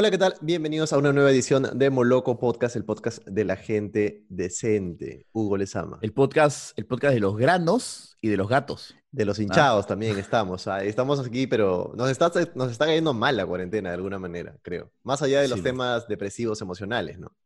[0.00, 0.34] Hola, ¿qué tal?
[0.40, 5.26] Bienvenidos a una nueva edición de Moloco Podcast, el podcast de la gente decente.
[5.30, 5.98] Hugo les ama.
[6.00, 8.94] El podcast, el podcast de los granos y de los gatos.
[9.12, 10.66] De los hinchados también estamos.
[10.68, 14.56] ah, Estamos aquí, pero nos está, nos está cayendo mal la cuarentena de alguna manera,
[14.62, 14.90] creo.
[15.02, 15.64] Más allá de los Sí.
[15.64, 17.36] temas depresivos emocionales, ¿no?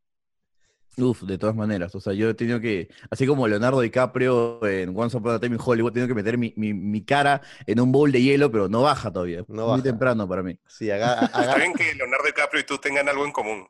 [0.96, 1.94] Uf, de todas maneras.
[1.94, 5.56] O sea, yo he tenido que, así como Leonardo DiCaprio en Once Upon a Time
[5.56, 8.50] in Hollywood, he tenido que meter mi, mi- mi cara en un bowl de hielo,
[8.50, 9.44] pero no baja todavía.
[9.48, 9.82] No Muy baja.
[9.82, 10.58] temprano para mí.
[10.68, 13.66] Sí, haga, Está haga- bien que Leonardo DiCaprio y tú tengan algo en común.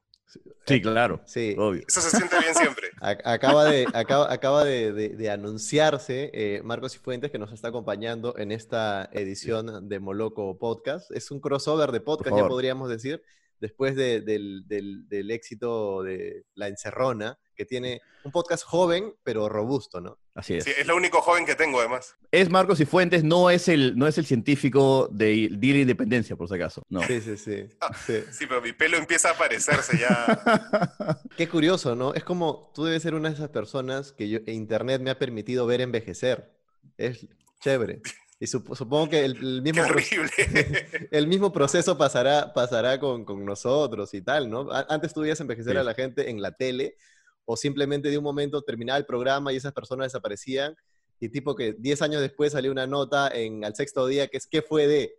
[0.67, 1.21] Sí, claro.
[1.27, 1.55] sí.
[1.59, 1.83] Obvio.
[1.87, 2.89] Eso se siente bien siempre.
[3.01, 8.35] Acaba de, acaba, acaba de, de- de anunciarse eh, Marcos Cifuentes que nos está acompañando
[8.37, 11.11] en esta edición de Moloco Podcast.
[11.13, 13.23] Es un crossover de podcast, ya podríamos decir,
[13.61, 19.49] después de- del, del- del éxito de La Encerrona, que tiene un podcast joven pero
[19.49, 20.19] robusto, ¿no?
[20.35, 20.65] Así es.
[20.65, 22.17] Sí, es lo único joven que tengo, además.
[22.33, 26.35] Es Marcos y Fuentes, no es el, no es el científico de Día de Independencia,
[26.35, 26.83] por si acaso.
[26.89, 27.01] No.
[27.03, 27.69] Sí, sí, sí.
[28.07, 28.15] sí.
[28.33, 31.21] Sí, pero mi pelo empieza a aparecerse ya.
[31.37, 32.13] Qué curioso, ¿no?
[32.15, 35.65] Es como tú debes ser una de esas personas que yo, Internet me ha permitido
[35.67, 36.53] ver envejecer.
[36.99, 37.27] Es
[37.61, 38.01] chévere.
[38.41, 39.83] Y sup- supongo que el, el mismo...
[41.11, 44.71] El mismo proceso pasará, pasará con, con nosotros y tal, ¿no?
[44.73, 45.79] A- Antes tú veías envejecer Sí.
[45.79, 46.97] a la gente en la tele
[47.45, 50.75] o simplemente de un momento terminaba el programa y esas personas desaparecían
[51.21, 54.47] y tipo que 10 años después salió una nota en Al Sexto Día que es
[54.47, 55.15] ¿qué fue de?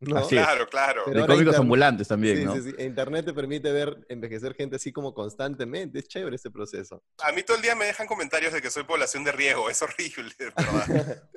[0.00, 0.18] ¿No?
[0.18, 0.42] Así es.
[0.44, 1.02] Claro, claro.
[1.06, 2.54] Pero De cómicos Internet- ambulantes también, Sí, ¿no?
[2.56, 2.74] sí, sí.
[2.82, 5.98] Internet te permite ver envejecer gente así como constantemente.
[6.00, 7.02] Es chévere ese proceso.
[7.22, 9.70] A mí todo el día me dejan comentarios de que soy población de riesgo.
[9.70, 11.22] Es horrible, de verdad.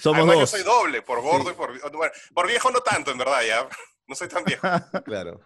[0.00, 0.50] Somos Además, yo dos.
[0.50, 1.50] soy doble, por gordo Sí.
[1.52, 1.92] y por...
[1.92, 3.68] Bueno, por viejo no tanto, en verdad, ya.
[4.08, 4.66] No soy tan viejo.
[5.04, 5.40] Claro.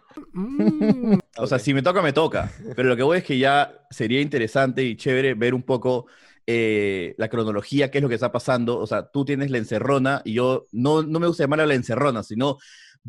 [1.37, 2.51] O sea, si me toca, me toca.
[2.75, 6.07] Pero lo que voy es que ya sería interesante y chévere ver un poco
[6.45, 8.77] eh, la cronología, qué es lo que está pasando.
[8.79, 12.23] O sea, tú tienes la encerrona y yo no, no me gusta llamarla la encerrona,
[12.23, 12.57] sino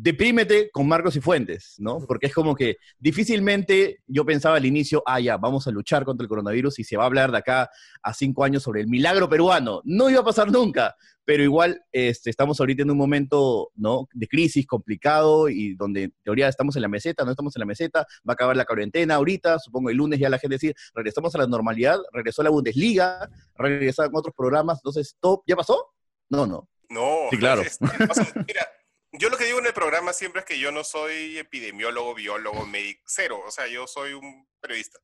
[0.01, 1.99] deprímete con Marcos y Fuentes, ¿no?
[2.07, 6.23] Porque es como que difícilmente yo pensaba al inicio, ah, ya, vamos a luchar contra
[6.23, 7.69] el coronavirus y se va a hablar de acá
[8.01, 9.81] a cinco años sobre el milagro peruano.
[9.83, 10.95] No iba a pasar nunca,
[11.25, 14.07] pero igual este, estamos ahorita en un momento, ¿no?
[14.13, 17.65] De crisis complicado y donde en teoría estamos en la meseta, no estamos en la
[17.65, 21.35] meseta, va a acabar la cuarentena ahorita, supongo el lunes ya la gente decir, regresamos
[21.35, 25.87] a la normalidad, regresó la Bundesliga, regresaron otros programas, entonces, ¿todo ya pasó?
[26.29, 26.69] No, no.
[26.89, 27.27] No.
[27.29, 27.61] Sí, claro.
[28.47, 28.65] mira,
[29.11, 32.65] yo lo que digo en el programa siempre es que yo no soy epidemiólogo, biólogo,
[32.65, 33.41] médico, cero.
[33.45, 34.99] O sea, yo soy un periodista.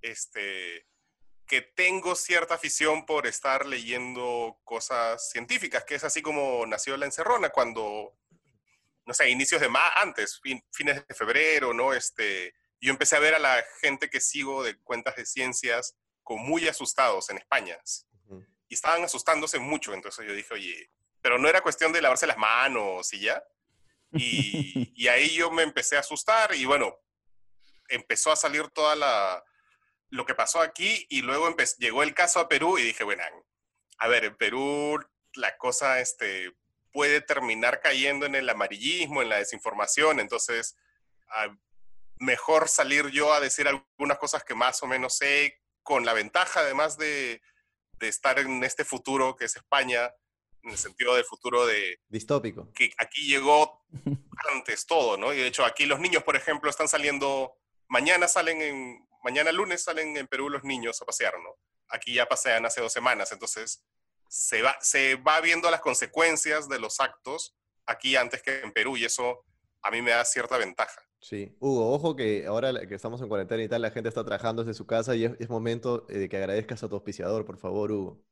[0.00, 0.86] Este,
[1.46, 7.06] que tengo cierta afición por estar leyendo cosas científicas, que es así como nació la
[7.06, 8.16] encerrona cuando,
[9.04, 11.92] no sé, inicios de más, antes, fin- fines de febrero, ¿no?
[11.92, 16.42] Este, yo empecé a ver a la gente que sigo de cuentas de ciencias como
[16.44, 17.78] muy asustados en España
[18.68, 19.92] y estaban asustándose mucho.
[19.92, 20.90] Entonces yo dije, oye,
[21.24, 23.42] pero no era cuestión de lavarse las manos y ya.
[24.12, 27.00] Y, y ahí yo me empecé a asustar y bueno,
[27.88, 29.42] empezó a salir toda la
[30.10, 33.22] lo que pasó aquí y luego llegó el caso a Perú y dije, bueno,
[33.96, 35.02] a ver, en Perú
[35.32, 36.54] la cosa este,
[36.92, 40.76] puede terminar cayendo en el amarillismo, en la desinformación, entonces
[41.30, 41.56] ah,
[42.18, 46.60] mejor salir yo a decir algunas cosas que más o menos sé, con la ventaja
[46.60, 47.40] además de,
[47.92, 50.12] de estar en este futuro que es España,
[50.64, 52.72] en el sentido del futuro de Distópico.
[52.74, 53.84] que aquí llegó
[54.52, 55.32] antes todo, ¿no?
[55.32, 57.56] Y de hecho aquí los niños, por ejemplo, están saliendo,
[57.88, 61.50] mañana salen en, mañana lunes salen en Perú los niños a pasear, ¿no?
[61.88, 63.84] Aquí ya pasean hace dos semanas, entonces
[64.28, 67.54] se va, se va viendo las consecuencias de los actos
[67.86, 69.44] aquí antes que en Perú y eso
[69.82, 71.02] a mí me da cierta ventaja.
[71.20, 74.62] Sí, Hugo, ojo que ahora que estamos en cuarentena y tal, la gente está trabajando
[74.62, 77.56] desde su casa y es, es momento eh, de que agradezcas a tu auspiciador, por
[77.56, 78.22] favor, Hugo.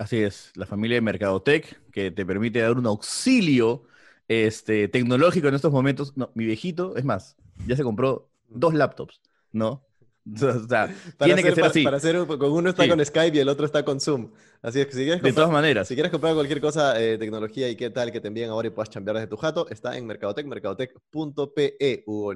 [0.00, 3.82] Así es, la familia de Mercadotec, que te permite dar un auxilio
[4.28, 6.16] este, tecnológico en estos momentos.
[6.16, 9.20] No, mi viejito, es más, ya se compró dos laptops,
[9.52, 9.84] ¿no?
[10.40, 10.88] O sea,
[11.18, 12.88] tiene que ser para- así, Para hacer, con uno está Sí.
[12.88, 14.30] con Skype y el otro está con Zoom.
[14.62, 15.88] Así es que si quieres de comprar, todas maneras.
[15.88, 18.70] si quieres comprar cualquier cosa, eh, tecnología y qué tal que te envíen ahora y
[18.70, 22.34] puedas chambear desde tu jato, está en Mercadotec, mercadotec.pe, Hugo.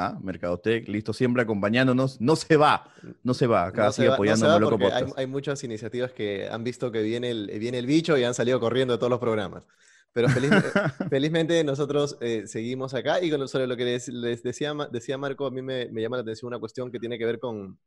[0.00, 2.20] Ah, Mercadotec, listo, siempre acompañándonos.
[2.20, 2.92] No se va,
[3.24, 4.16] no se va, acá No sigue va-
[4.70, 8.22] no hay, hay muchas iniciativas que han visto que viene el, viene el bicho y
[8.22, 9.64] han salido corriendo de todos los programas.
[10.12, 10.50] Pero feliz-
[11.10, 15.46] felizmente nosotros eh, seguimos acá y con, sobre lo que les, les decía, decía Marco,
[15.46, 17.78] a mí me, me llama la atención una cuestión que tiene que ver con,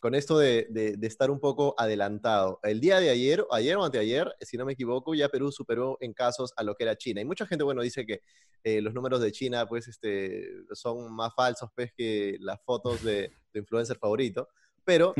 [0.00, 2.58] con esto de, de- de estar un poco adelantado.
[2.62, 6.12] El día de ayer, ayer o anteayer, si no me equivoco, ya Perú superó en
[6.14, 7.20] casos a lo que era China.
[7.20, 8.22] Y mucha gente, bueno, dice que
[8.64, 13.30] eh, los números de China, pues, este, son más falsos, pues, que las fotos de
[13.52, 14.48] tu influencer favorito.
[14.84, 15.14] Pero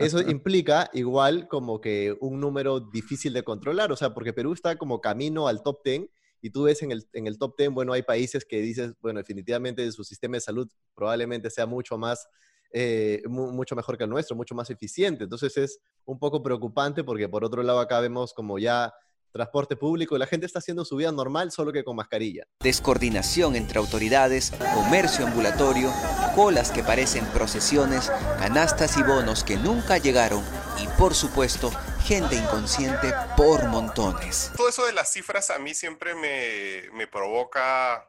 [0.00, 4.76] eso implica igual como que un número difícil de controlar, o sea, porque Perú está
[4.76, 6.08] como camino al top 10
[6.42, 9.18] y tú ves en el, en el top 10, bueno, hay países que dices, bueno,
[9.18, 12.28] definitivamente su sistema de salud probablemente sea mucho más,
[12.72, 15.24] eh, mucho mejor que el nuestro, mucho más eficiente.
[15.24, 18.92] Entonces es un poco preocupante porque por otro lado acá vemos como ya
[19.32, 22.44] transporte público, la gente está haciendo su vida normal solo que con mascarilla.
[22.60, 25.92] Descoordinación entre autoridades, comercio ambulatorio,
[26.34, 30.42] colas que parecen procesiones, canastas y bonos que nunca llegaron
[30.82, 31.70] y por supuesto
[32.02, 34.52] gente inconsciente por montones.
[34.56, 38.08] Todo eso de las cifras a mí siempre me, me provoca,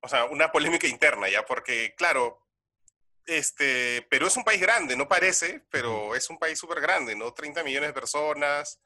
[0.00, 2.43] o sea, una polémica interna ya, porque claro,
[3.26, 7.32] este, Perú es un país grande, no parece, pero es un país súper grande, ¿no?
[7.32, 8.80] 30 millones de personas,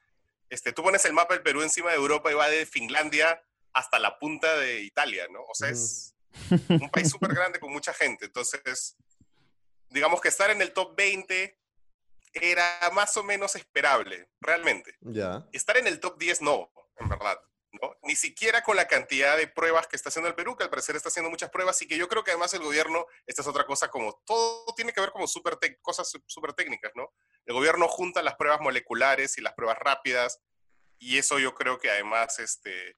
[0.50, 3.42] este, tú pones el mapa del Perú encima de Europa y va de Finlandia
[3.72, 5.42] hasta la punta de Italia, ¿no?
[5.42, 6.14] O sea, es
[6.68, 8.26] un país súper grande con mucha gente.
[8.26, 8.96] Entonces,
[9.90, 11.58] digamos que estar en el top 20
[12.32, 14.96] era más o menos esperable, realmente.
[15.00, 15.46] Ya.
[15.52, 17.38] Estar en el top 10 no, en verdad.
[17.72, 17.96] ¿No?
[18.02, 20.96] Ni siquiera con la cantidad de pruebas que está haciendo el Perú, que al parecer
[20.96, 23.64] está haciendo muchas pruebas y que yo creo que además el gobierno, esta es otra
[23.64, 27.12] cosa como, todo tiene que ver como super cosas súper técnicas, ¿no?
[27.44, 30.40] El gobierno junta las pruebas moleculares y las pruebas rápidas
[30.98, 32.96] y eso yo creo que además, este,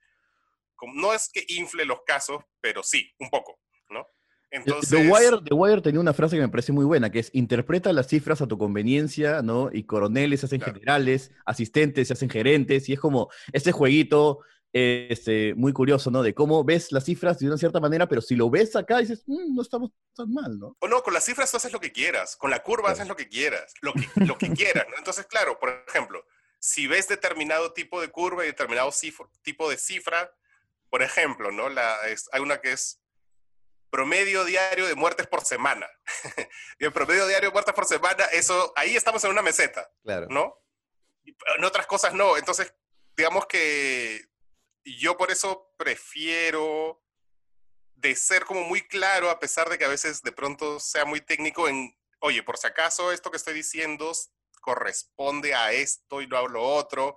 [0.95, 3.59] no es que infle los casos, pero sí, un poco,
[3.91, 4.07] ¿no?
[4.51, 4.91] Entonces...
[4.91, 7.93] The Wire, The Wire tenía una frase que me parece muy buena, que es interpreta
[7.93, 9.71] las cifras a tu conveniencia, ¿no?
[9.73, 14.41] Y coroneles se hacen generales, asistentes se hacen gerentes, y es como ese jueguito
[14.73, 16.23] este, muy curioso, ¿no?
[16.23, 19.25] De cómo ves las cifras de una cierta manera, pero si lo ves acá dices,
[19.27, 20.77] mm, no estamos tan mal, ¿no?
[20.81, 23.17] O no, con las cifras tú haces lo que quieras, con la curva haces lo
[23.17, 24.97] que quieras, lo que, lo que quieras, ¿no?
[24.97, 26.25] Entonces, claro, por ejemplo,
[26.59, 28.91] si ves determinado tipo de curva y determinado
[29.43, 30.33] tipo de cifra,
[30.89, 31.69] por ejemplo, ¿no?
[31.69, 33.01] La, hay una que es
[33.91, 35.89] promedio diario de muertes por semana.
[36.79, 40.29] y el promedio diario de muertes por semana, eso, ahí estamos en una meseta, claro.
[40.31, 40.57] ¿no?
[41.57, 42.37] En otras cosas no.
[42.37, 42.73] Entonces,
[43.17, 44.30] digamos que
[44.85, 47.03] yo por eso prefiero
[47.95, 51.21] de ser como muy claro, a pesar de que a veces de pronto sea muy
[51.21, 54.13] técnico en, oye, por si acaso esto que estoy diciendo
[54.61, 57.17] corresponde a esto y no a lo otro.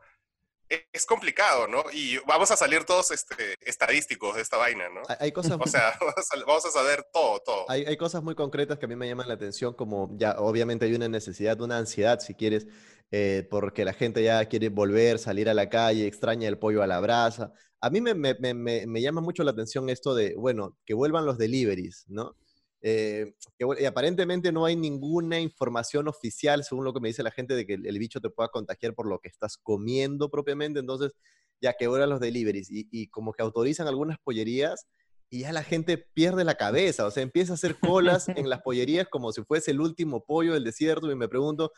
[0.92, 1.83] Es complicado, ¿no?
[1.92, 5.01] Y vamos a salir todos este, estadísticos de esta vaina, ¿no?
[5.19, 5.57] Hay cosas...
[5.60, 5.94] O sea,
[6.48, 7.65] vamos a saber todo, todo.
[7.69, 10.86] Hay, hay cosas muy concretas que a mí me llaman la atención, como ya obviamente
[10.86, 12.68] hay una necesidad, una ansiedad, si quieres,
[13.12, 16.88] eh, porque la gente ya quiere volver, salir a la calle, extraña el pollo a
[16.88, 17.54] la brasa.
[17.80, 21.25] A mí me, me, me, me llama mucho la atención esto de, bueno, que vuelvan
[21.25, 22.36] los deliveries, ¿no?
[22.85, 27.56] Eh, que, aparentemente no hay ninguna información oficial, según lo que me dice la gente,
[27.56, 30.80] de que el, bicho te pueda contagiar por lo que estás comiendo propiamente.
[30.80, 31.13] Entonces,
[31.62, 34.85] ya que ahora los deliveries y, y, como que autorizan algunas pollerías
[35.30, 38.62] y ya la gente pierde la cabeza, o sea, empieza a hacer colas en las
[38.63, 41.71] pollerías como si fuese el último pollo del desierto y me pregunto,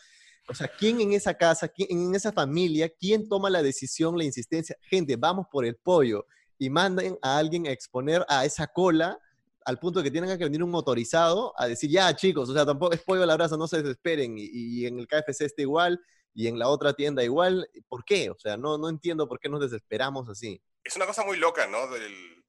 [0.49, 4.23] o sea, ¿quién en esa casa, quién, en esa familia, quién toma la decisión, la
[4.23, 4.75] insistencia?
[4.81, 6.25] Gente, vamos por el pollo
[6.57, 9.19] y manden a alguien a exponer a esa cola
[9.65, 12.65] al punto de que tienen que venir un motorizado a decir, ya chicos, o sea,
[12.65, 15.99] tampoco es pollo a la brasa, no se desesperen, y, en el KFC está igual,
[16.33, 18.29] y en la otra tienda igual, ¿por qué?
[18.29, 20.61] O sea, no, no entiendo por qué nos desesperamos así.
[20.83, 21.87] Es una cosa muy loca, ¿no?
[21.87, 22.43] Del...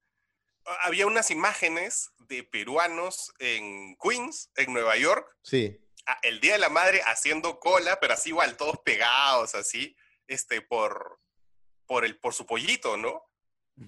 [0.83, 5.81] Había unas imágenes de peruanos en Queens, en Nueva York, sí
[6.23, 9.97] el Día de la Madre haciendo cola, pero así igual, todos pegados, así,
[10.27, 11.21] este, por,
[11.87, 13.23] por, el, por su pollito, ¿no?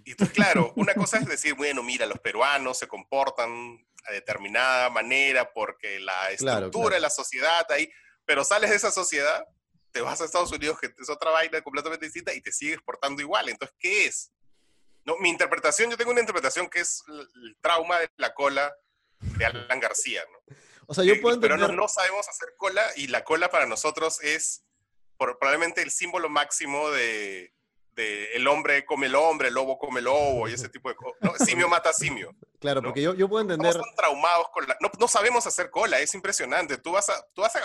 [0.04, 4.90] Y entonces, claro, una cosa es decir, bueno, mira, los peruanos se comportan a determinada
[4.90, 7.90] manera porque la estructura de la sociedad ahí,
[8.24, 9.46] pero sales de esa sociedad,
[9.90, 13.22] te vas a Estados Unidos, que es otra vaina completamente distinta, y te sigues portando
[13.22, 13.48] igual.
[13.48, 14.30] Entonces, ¿qué es?
[15.04, 18.74] No, mi interpretación, yo tengo una interpretación que es el trauma de la cola
[19.20, 20.56] de Alan García, ¿no?
[20.86, 21.58] O sea, yo puedo entender...
[21.58, 24.64] Pero no, sabemos hacer cola y la cola para nosotros es
[25.18, 27.52] probablemente el símbolo máximo de,
[27.98, 30.94] de, el hombre come el hombre, el lobo come el lobo y ese tipo de
[30.94, 31.18] cosas.
[31.20, 31.34] ¿no?
[31.44, 32.34] Simio mata simio.
[32.60, 33.76] Claro, porque yo, yo puedo entender...
[33.96, 34.76] Traumados con la...
[34.80, 36.78] No, no, sabemos hacer cola, es impresionante.
[36.78, 37.60] Tú vas, a, tú vas a,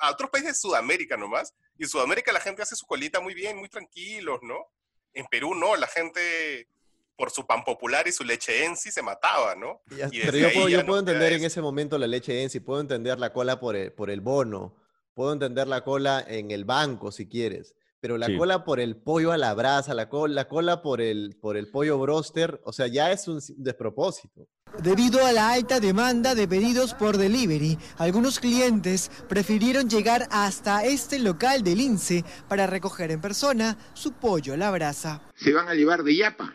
[0.00, 3.34] a, otros países de Sudamérica nomás, y en Sudamérica la gente hace su colita muy
[3.34, 4.70] bien, muy tranquilos, ¿no?
[5.14, 6.68] En Perú no, la gente
[7.16, 9.82] por su pan popular y su leche ensi se mataba, ¿no?
[9.88, 13.32] pero yo puedo, yo puedo entender en ese momento la leche ensi, puedo entender la
[13.32, 14.76] cola por el, por el bono,
[15.14, 19.32] puedo entender la cola en el banco si quieres, pero la cola por el pollo
[19.32, 22.86] a la brasa, la cola, la cola por, el, por el pollo broster, o sea,
[22.86, 24.48] ya es un despropósito.
[24.82, 31.18] Debido a la alta demanda de pedidos por delivery, algunos clientes prefirieron llegar hasta este
[31.18, 35.22] local del INSE para recoger en persona su pollo a la brasa.
[35.34, 36.54] Se van a llevar de yapa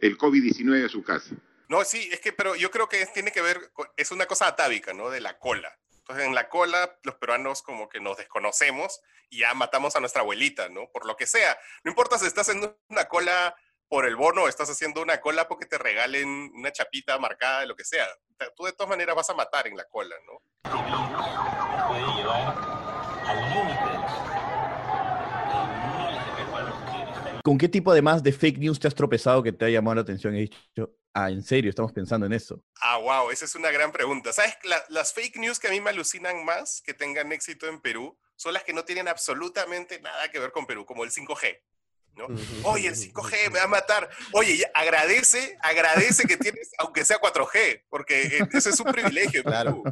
[0.00, 1.34] el COVID-19 a su casa.
[1.68, 4.92] No, sí, es que, pero yo creo que tiene que ver, es una cosa atávica,
[4.92, 5.08] ¿no?
[5.08, 5.70] De la cola.
[6.04, 10.20] Entonces, en la cola, los peruanos como que nos desconocemos y ya matamos a nuestra
[10.20, 10.90] abuelita, ¿no?
[10.92, 11.56] Por lo que sea.
[11.82, 13.56] No importa si estás en una cola
[13.88, 17.84] por el bono, estás haciendo una cola porque te regalen una chapita marcada, lo que
[17.84, 18.06] sea.
[18.54, 20.42] Tú de todas maneras vas a matar en la cola, ¿no?
[27.42, 30.00] ¿Con qué tipo además de fake news te has tropezado que te ha llamado la
[30.02, 32.62] atención y has dicho, ah, en serio, estamos pensando en eso?
[32.80, 34.32] Ah, wow, esa es una gran pregunta.
[34.32, 34.56] ¿Sabes?
[34.88, 38.52] las fake news que a mí me alucinan más que tengan éxito en Perú son
[38.52, 41.60] las que no tienen absolutamente nada que ver con Perú, como el 5G.
[42.16, 42.26] ¿no?
[42.64, 44.08] Oye, el 5G me va a matar.
[44.32, 49.46] Oye, agradece, agradece que tienes, aunque sea 4G, porque eh, ese es un privilegio en
[49.46, 49.84] Perú.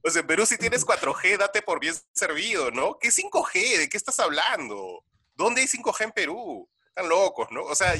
[0.00, 2.98] Pues en Perú si tienes 4G, date por bien servido, ¿no?
[2.98, 3.78] ¿Qué 5G?
[3.78, 5.04] ¿De qué estás hablando?
[5.34, 6.68] ¿Dónde hay 5G en Perú?
[6.98, 7.62] están locos, ¿no?
[7.64, 7.94] O sea,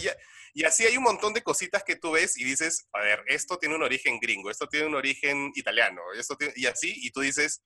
[0.54, 3.58] y así hay un montón de cositas que tú ves y dices, a ver, esto
[3.58, 7.62] tiene un origen gringo, esto tiene un origen italiano, esto y así, y tú dices,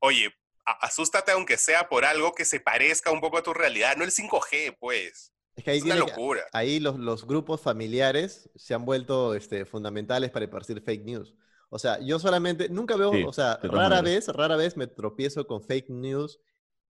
[0.00, 0.32] oye,
[0.80, 4.10] asústate aunque sea por algo que se parezca un poco a tu realidad, no el
[4.10, 5.32] 5G, pues.
[5.56, 6.46] Es que ahí es una locura.
[6.52, 11.34] ahí los, los, grupos familiares se han vuelto este, fundamentales para esparcir fake news.
[11.70, 15.62] O sea, yo solamente, nunca veo, o sea, rara vez, rara vez me tropiezo con
[15.62, 16.40] fake news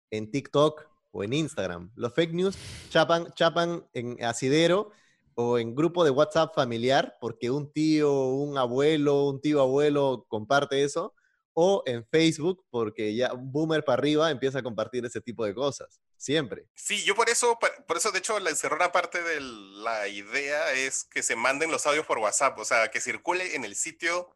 [0.09, 1.91] en TikTok o en Instagram.
[1.95, 2.57] Los fake news
[2.89, 4.91] chapan, chapan en asidero
[5.35, 10.83] o en grupo de WhatsApp familiar porque un tío, un abuelo, un tío abuelo comparte
[10.83, 11.13] eso,
[11.53, 15.53] o en Facebook porque ya un boomer para arriba empieza a compartir ese tipo de
[15.53, 16.01] cosas.
[16.17, 16.67] Siempre.
[16.75, 21.03] Sí, yo por eso, por eso de hecho la encerrona parte de la idea es
[21.03, 24.29] que se manden los audios por WhatsApp, o sea, que circule en el sitio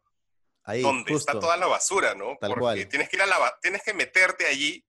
[0.82, 2.36] donde está toda la basura, ¿no?
[2.40, 4.84] Tal porque tienes que ir a la, tienes que meterte allí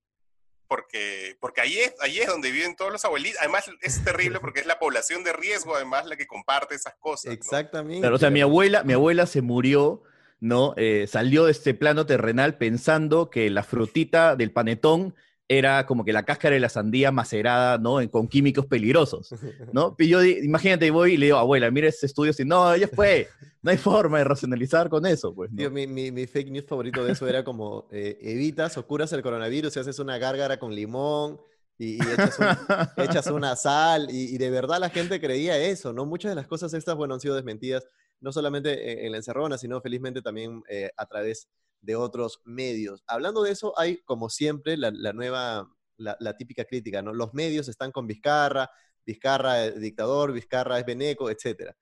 [0.68, 3.40] porque, porque ahí, es, ahí es donde viven todos los abuelitos.
[3.40, 7.32] Además, es terrible porque es la población de riesgo, además, la que comparte esas cosas.
[7.32, 8.00] Exactamente.
[8.00, 10.02] Claro, o sea, mi abuela, mi abuela se murió,
[10.40, 10.74] ¿no?
[10.76, 15.14] Eh, salió de este plano terrenal pensando que la frutita del panetón
[15.48, 17.98] era como que la cáscara de la sandía macerada, ¿no?
[18.10, 19.34] con químicos peligrosos,
[19.72, 19.96] ¿no?
[19.98, 23.28] Y yo, imagínate, voy y le digo, abuela, mira ese estudio, así, no, ya fue,
[23.62, 25.50] no hay forma de racionalizar con eso, pues.
[25.50, 29.74] mi, mi, fake news favorito de eso era como, eh, evitas o curas el coronavirus
[29.74, 31.40] y haces una gárgara con limón
[31.78, 31.98] y,
[32.98, 36.04] echas, una sal, y, de verdad la gente creía eso, ¿no?
[36.04, 37.86] Muchas de las cosas estas, bueno, han sido desmentidas,
[38.20, 41.48] no solamente en, la encerrona, sino felizmente también eh, a través
[41.80, 43.02] de otros medios.
[43.06, 47.12] Hablando de eso, hay como siempre la, nueva, la, típica crítica, ¿no?
[47.12, 48.70] Los medios están con Vizcarra,
[49.04, 51.72] Vizcarra es dictador, Vizcarra es beneco, etc.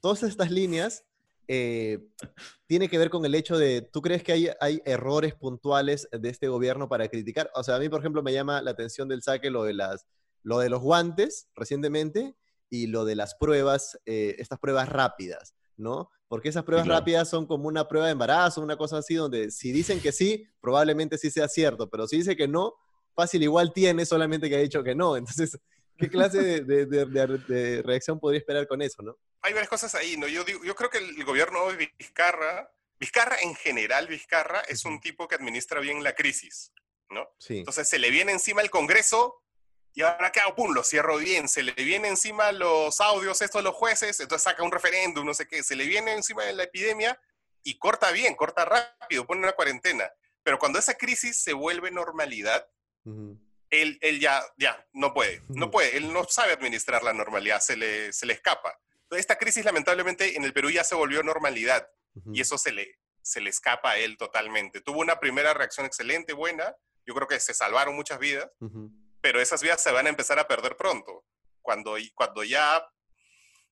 [0.00, 1.04] Todas estas líneas
[1.48, 1.98] eh,
[2.66, 6.48] tiene que ver con el hecho de, ¿tú crees que hay, errores puntuales de este
[6.48, 7.50] gobierno para criticar?
[7.54, 10.06] O sea, a mí, por ejemplo, me llama la atención del saque lo de, las,
[10.42, 12.36] lo de los guantes recientemente
[12.68, 16.10] y lo de las pruebas, eh, estas pruebas rápidas, ¿no?
[16.28, 19.70] Porque esas pruebas rápidas son como una prueba de embarazo, una cosa así, donde si
[19.70, 22.74] dicen que sí, probablemente sí sea cierto, pero si dice que no,
[23.14, 25.16] fácil igual tiene, solamente que ha dicho que no.
[25.16, 25.58] Entonces,
[25.96, 29.16] ¿qué clase de, reacción podría esperar con eso, no?
[29.42, 30.26] Hay varias cosas ahí, ¿no?
[30.26, 35.28] Yo, yo creo que el gobierno de Vizcarra, Vizcarra en general, Vizcarra es un tipo
[35.28, 36.72] que administra bien la crisis,
[37.10, 37.28] ¿no?
[37.38, 37.58] Sí.
[37.58, 39.44] Entonces se le viene encima el Congreso
[39.96, 43.64] y ahora qué hago, pum, lo cierro bien, se le viene encima los audios estos
[43.64, 46.64] los jueces, entonces saca un referéndum, no sé qué, se le viene encima de la
[46.64, 47.18] epidemia
[47.62, 50.12] y corta bien, corta rápido, pone una cuarentena.
[50.42, 52.68] Pero cuando esa crisis se vuelve normalidad,
[53.70, 57.78] él, él, ya, ya no puede, no puede, él no sabe administrar la normalidad, se
[57.78, 58.78] le, se le escapa.
[59.04, 61.88] Entonces, esta crisis lamentablemente en el Perú ya se volvió normalidad
[62.34, 64.82] y eso se le, se le escapa a él totalmente.
[64.82, 66.76] Tuvo una primera reacción excelente, buena,
[67.06, 68.50] yo creo que se salvaron muchas vidas
[69.26, 71.24] pero esas vidas se van a empezar a perder pronto,
[71.60, 72.80] cuando, cuando ya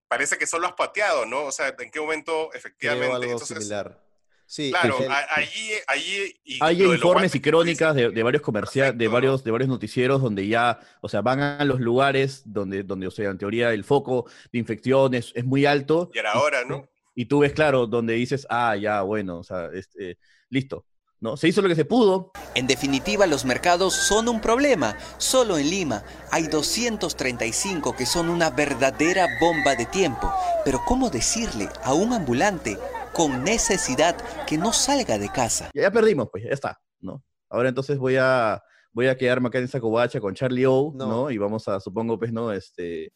[0.09, 1.45] parece que solo has pateado, ¿no?
[1.45, 3.15] O sea, ¿en qué momento efectivamente?
[3.15, 4.03] Algo similar.
[4.47, 4.99] Sí, claro,
[5.31, 10.49] allí, allí hay informes y crónicas de, varios comerciales, de varios, de varios noticieros donde
[10.49, 14.29] ya, o sea, van a los lugares donde, donde, o sea, en teoría el foco
[14.51, 16.11] de infección es, muy alto.
[16.13, 16.91] Y era ahora, ¿no?
[17.15, 20.19] Y tú ves, claro, donde dices, ah, ya, bueno, o sea, este,
[20.51, 20.85] listo,
[21.25, 21.37] ¿no?
[21.39, 22.31] Se hizo lo que se pudo.
[22.55, 24.97] En definitiva, los mercados son un problema.
[25.17, 30.31] Solo en Lima hay 235 que son una verdadera bomba de tiempo.
[30.65, 32.79] Pero ¿cómo decirle a un ambulante
[33.15, 34.17] con necesidad
[34.47, 35.71] que no salga de casa?
[35.75, 37.25] Ya, perdimos, pues, ya está, ¿no?
[37.49, 38.63] Ahora entonces voy a,
[38.93, 41.31] voy a quedarme acá en esa covacha con Charlie O, ¿no?
[41.31, 42.53] Y vamos a, supongo, pues, ¿no?
[42.53, 43.13] Este,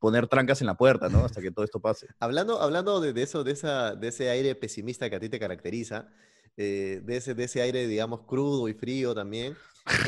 [0.00, 1.24] poner trancas en la puerta, ¿no?
[1.24, 2.08] Hasta que todo esto pase.
[2.18, 5.38] Hablando, hablando de, de eso, de, esa, de ese aire pesimista que a ti te
[5.38, 6.08] caracteriza,
[6.56, 9.56] eh, de, ese, de ese aire, digamos, crudo y frío también,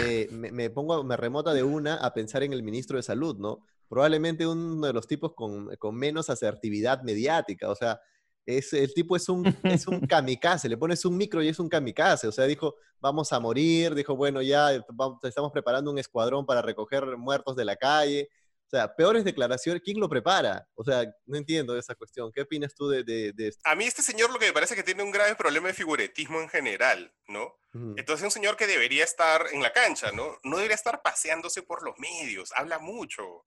[0.00, 3.64] eh, me, pongo, me remota de una a pensar en el ministro de Salud, ¿no?
[3.88, 8.00] Probablemente uno de los tipos con, con menos asertividad mediática, o sea,
[8.46, 11.68] es, el tipo es un, es un kamikaze, le pones un micro y es un
[11.68, 14.72] kamikaze, o sea, dijo, vamos a morir, dijo, bueno, ya
[15.22, 18.28] estamos preparando un escuadrón para recoger muertos de la calle,
[18.74, 20.66] o sea, peores declaraciones, ¿quién lo prepara?
[20.74, 22.32] O sea, no entiendo esa cuestión.
[22.32, 23.60] ¿Qué opinas tú de, de, de esto?
[23.64, 26.40] A mí este señor lo que me parece que tiene un grave problema de figuretismo
[26.40, 27.44] en general, ¿no?
[27.72, 27.94] Ujú.
[27.96, 30.40] Entonces es un señor que debería estar en la cancha, ¿no?
[30.42, 33.44] No debería estar paseándose por los medios, habla mucho,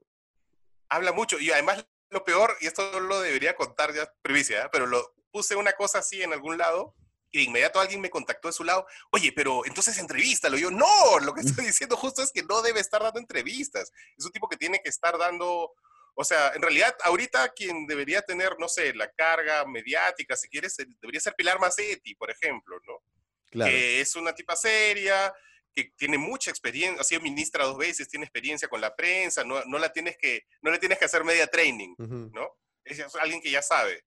[0.88, 1.38] habla mucho.
[1.39, 4.69] Y además lo peor, y esto lo debería contar ya primicia, ¿eh?
[4.72, 6.96] pero lo puse una cosa así en algún lado
[7.31, 10.57] y de inmediato alguien me contactó de su lado, oye, pero entonces entrevístalo.
[10.57, 13.91] Y yo, no, lo que estoy diciendo justo es que no debe estar dando entrevistas.
[14.17, 15.74] Es un tipo que tiene que estar dando,
[16.15, 20.75] o sea, en realidad ahorita quien debería tener, no sé, la carga mediática, si quieres,
[21.01, 23.01] debería ser Pilar Macetti, por ejemplo, ¿no?
[23.50, 23.72] Claro.
[23.72, 25.34] que es una tipa seria,
[25.74, 29.63] que tiene mucha experiencia, ha sido ministra dos veces, tiene experiencia con la prensa, no,
[29.65, 31.96] no la tienes que, no le tienes que hacer media training.
[32.34, 32.50] ¿no?
[32.84, 34.03] Es alguien que ya sabe.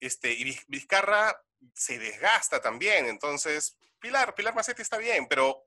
[0.00, 1.36] Este, y Viz- Vizcarra
[1.74, 5.64] se desgasta también, entonces, Pilar, Pilar Macetti está bien, pero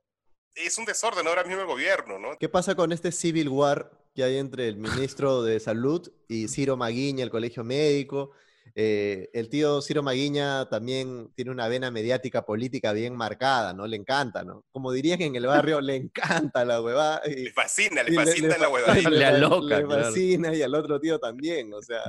[0.55, 2.37] es un desorden ahora mismo el gobierno, ¿no?
[2.39, 6.75] ¿Qué pasa con este civil war que hay entre el ministro de Salud y Ciro
[6.77, 8.31] Maguiña, el colegio médico?
[8.75, 13.85] Eh, el tío Ciro Maguiña también tiene una vena mediática política bien marcada, ¿no?
[13.85, 14.63] Le encanta, ¿no?
[14.71, 17.21] Como dirían en el barrio, le encanta la huevada.
[17.25, 18.99] y- Le fascina, le fascina la fa- huevada.
[18.99, 20.03] y le La fa- loca, le claro.
[20.05, 22.01] fascina y al otro tío también, o sea.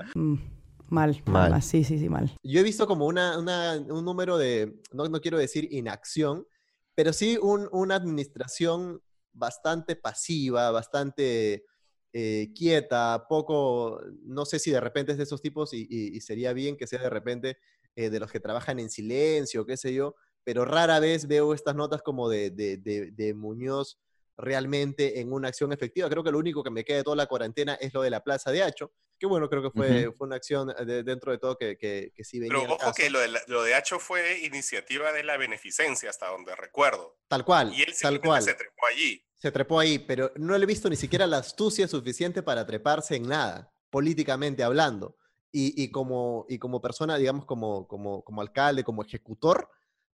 [0.92, 1.50] Mal, Mal.
[1.52, 1.62] mal.
[1.62, 2.30] Sí, sí, sí, mal.
[2.42, 6.46] Yo he visto como una, una- un número de, no, no quiero decir inacción,
[6.94, 9.00] pero sí un- una administración
[9.32, 11.64] bastante pasiva, bastante
[12.12, 16.20] eh, quieta, poco, no sé si de repente es de esos tipos y, y- y
[16.20, 17.56] sería bien que sea de repente
[17.96, 21.75] eh, de los que trabajan en silencio, qué sé yo, pero rara vez veo estas
[21.75, 23.99] notas como de, de- de- de Muñoz
[24.42, 26.11] realmente en una acción efectiva.
[26.11, 28.22] Creo que lo único que me queda de toda la cuarentena es lo de la
[28.22, 30.16] Plaza de Hacho, que bueno, creo que fue, Ujú.
[30.18, 32.78] fue una acción eh, de- dentro de todo que, que, que sí venía Pero ojo
[32.78, 32.92] caso.
[32.94, 37.18] que lo de, la- lo de Hacho fue iniciativa de la beneficencia, hasta donde recuerdo.
[37.28, 38.42] Tal cual, Y él tal cual.
[38.42, 39.25] se trepó allí.
[39.37, 43.16] Se trepó ahí, pero no le he visto ni siquiera la astucia suficiente para treparse
[43.16, 45.16] en nada, políticamente hablando.
[45.52, 49.69] Y, y como, y como persona, digamos, como, como, como alcalde, como ejecutor,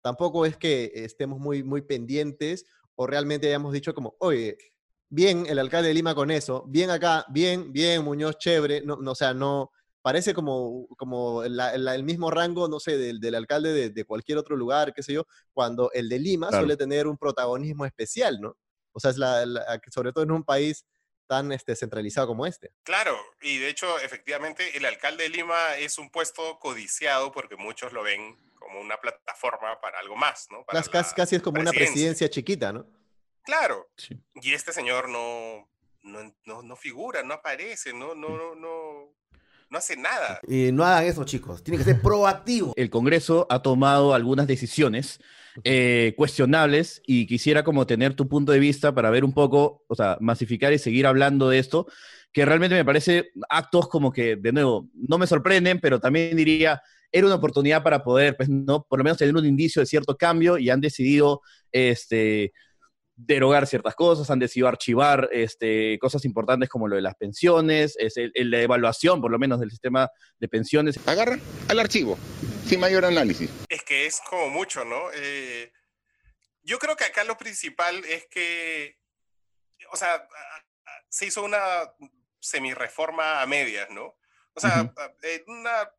[0.03, 2.65] tampoco es que estemos muy, muy pendientes
[2.97, 4.57] o realmente hayamos dicho como, oye,
[5.09, 9.13] bien el alcalde de Lima con eso, bien acá, bien, bien, Muñoz, chévere, no, no,
[9.13, 9.71] o sea, no,
[10.03, 14.05] parece como, como la- la- el mismo rango, no sé, del, del alcalde de, de
[14.05, 16.63] cualquier otro lugar, qué sé yo, cuando el de Lima Claro.
[16.65, 18.57] suele tener un protagonismo especial, ¿no?
[18.93, 20.85] O sea, es la, la- que sobre todo en un país
[21.27, 22.73] tan este, centralizado como este.
[22.85, 27.93] Claro, y de hecho, efectivamente, el alcalde de Lima es un puesto codiciado porque muchos
[27.93, 30.65] lo ven como una plataforma para algo más, ¿no?
[30.65, 31.93] Para Casi, casi- la casi es como una presidencia.
[31.95, 32.87] presidencia chiquita, ¿no?
[33.45, 34.19] Claro, Sí.
[34.37, 35.69] y este señor no,
[36.03, 39.13] no, no, no figura, no aparece, no, no, no,
[39.71, 40.41] no, hace nada.
[40.47, 41.63] Y no hagan eso, chicos.
[41.63, 42.73] Tienen que ser proactivos.
[42.77, 45.21] el Congreso ha tomado algunas decisiones
[45.65, 49.95] eh, cuestionables y quisiera como tener tu punto de vista para ver un poco, o
[49.95, 51.87] sea, masificar y seguir hablando de esto,
[52.33, 56.83] que realmente me parece actos como que, de nuevo, no me sorprenden, pero también diría,
[57.11, 60.17] era una oportunidad para poder, pues, no, por lo menos tener un indicio de cierto
[60.17, 61.41] cambio y han decidido,
[61.73, 62.53] este
[63.19, 68.17] derogar ciertas cosas, han decidido archivar este, cosas importantes como lo de las pensiones, es
[68.19, 70.99] el- el- la evaluación por lo menos del sistema de pensiones.
[71.09, 72.19] Agarran al archivo,
[72.67, 73.51] sin mayor análisis.
[73.71, 75.11] Es que es como mucho, ¿no?
[75.15, 75.73] Eh,
[76.63, 78.99] yo creo que acá lo principal es que,
[79.91, 80.29] o sea,
[81.09, 81.59] se hizo una
[82.39, 84.15] semi-reforma a medias, ¿no?
[84.55, 85.91] O sea, eh, una...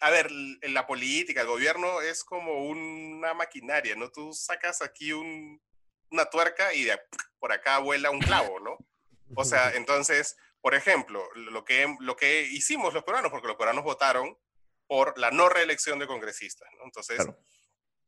[0.00, 0.28] A ver,
[0.62, 4.08] en la política, el gobierno es como una maquinaria, ¿no?
[4.12, 5.60] Tú sacas aquí un-
[6.10, 6.98] una tuerca y de,
[7.38, 8.76] por acá vuela un clavo, ¿no?
[9.36, 13.84] O sea, entonces, por ejemplo, lo que, lo que hicimos los peruanos, porque los peruanos
[13.84, 14.36] votaron
[14.86, 16.84] por la no reelección de congresistas, ¿no?
[16.84, 17.38] Entonces, Claro.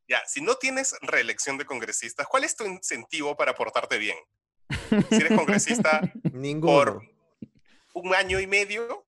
[0.08, 4.16] ya, si no tienes reelección de congresistas, ¿cuál es tu incentivo para portarte bien?
[5.10, 6.00] Si eres congresista
[6.32, 6.72] Ninguno.
[6.72, 7.02] por
[7.92, 9.06] un año y medio,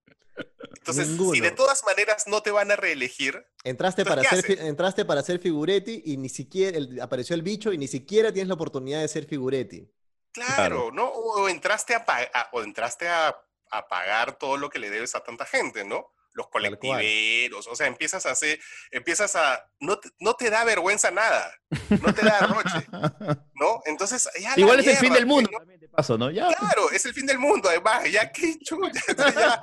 [0.91, 4.67] entonces, si de todas maneras no te van a reelegir, Entraste para, ser, ¿qué fi-
[4.67, 8.49] entraste para ser figuretti y ni siquiera el- apareció el bicho y ni siquiera tienes
[8.49, 9.89] la oportunidad de ser figuretti.
[10.33, 11.07] claro, ¿no?
[11.07, 13.37] O, o entraste, a, a- o entraste a,
[13.71, 16.11] a pagar todo lo que le debes a tanta gente, ¿no?
[16.35, 18.59] Los colectiveros, o sea, empiezas a hacer,
[18.91, 21.53] empiezas a, no te, no te da vergüenza nada,
[22.01, 22.87] no te da roche,
[23.55, 23.83] ¿no?
[23.85, 25.59] Entonces, ya Igual es el fin del mundo, ¿no?
[25.59, 26.31] también de paso, ¿no?
[26.31, 26.49] Ya.
[26.55, 29.63] Claro, es el fin del mundo, además, ya qué chucha, ya,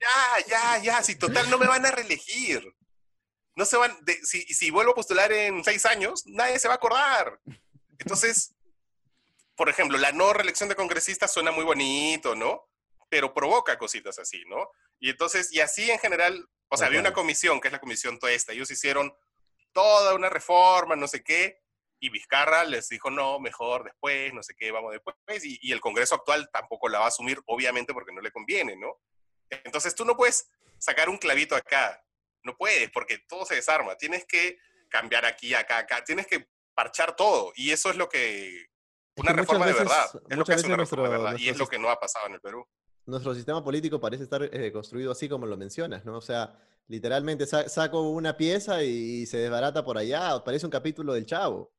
[0.00, 2.62] ya, ya, ya, si total no me van a reelegir.
[3.54, 6.74] No se van, de- si, si vuelvo a postular en seis años, nadie se va
[6.74, 7.38] a acordar.
[7.98, 8.54] Entonces,
[9.56, 12.66] por ejemplo, la no reelección de congresistas suena muy bonito, ¿no?
[13.10, 14.70] Pero provoca cositas así, ¿no?
[15.02, 18.20] Y entonces, y así en general, o sea, había una comisión, que es la comisión
[18.20, 19.12] toda esta, ellos hicieron
[19.72, 21.60] toda una reforma, no sé qué,
[21.98, 25.80] y Vizcarra les dijo, no, mejor después, no sé qué, vamos después, y, y el
[25.80, 29.00] Congreso actual tampoco la va a asumir, obviamente, porque no le conviene, ¿no?
[29.50, 32.00] Entonces tú no puedes sacar un clavito acá,
[32.44, 34.56] no puedes, porque todo se desarma, tienes que
[34.88, 38.66] cambiar aquí, acá, acá, tienes que parchar todo, y eso es lo que,
[39.16, 41.66] una reforma de verdad, es lo que hace una reforma de verdad, y es lo
[41.66, 42.64] que no ha pasado en el Perú.
[43.06, 46.16] Nuestro sistema político parece estar eh, construido así como lo mencionas, ¿no?
[46.18, 46.54] O sea,
[46.88, 51.72] literalmente sa- saco una pieza y se desbarata por allá, parece un capítulo del Chavo.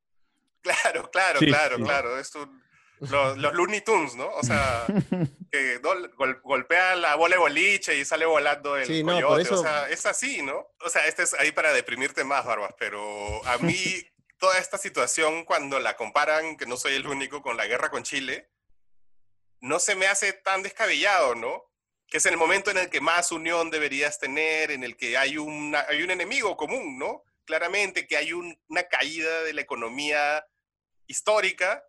[0.62, 1.83] Claro, claro, Sí, claro, sí.
[1.83, 2.19] claro.
[2.19, 2.62] Es un-
[2.99, 4.29] los, los Looney Tunes, ¿no?
[4.29, 4.86] O sea,
[5.51, 9.27] que gol- gol- golpea la bola de boliche y sale volando el Sí, no, coyote.
[9.27, 10.67] por eso- O sea, es así, ¿no?
[10.86, 13.01] O sea, este es ahí para deprimirte más, Barbas, pero
[13.47, 13.75] a mí
[14.39, 18.03] toda esta situación, cuando la comparan, que no soy el único, con la guerra con
[18.03, 18.49] Chile,
[19.63, 21.63] no se me hace tan descabellado, ¿no?
[22.08, 25.38] Que es el momento en el que más unión deberías tener, en el que hay,
[25.38, 27.23] una, hay un enemigo común, ¿no?
[27.45, 30.45] Claramente que hay un- una caída de la economía
[31.08, 31.84] histórica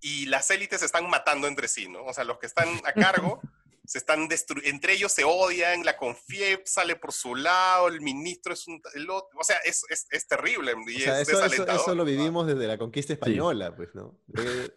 [0.00, 2.04] y las élites se están matando entre sí, ¿no?
[2.04, 3.40] O sea, los que están a cargo
[3.88, 8.52] se están destruyendo, entre ellos se odian, la CONFIEP sale por su lado, el ministro
[8.52, 8.82] es un...
[8.94, 11.94] el otro, o sea, es, es, es terrible y O sea, es eso, eso, eso
[11.94, 14.20] lo vivimos desde la conquista española, pues, ¿no?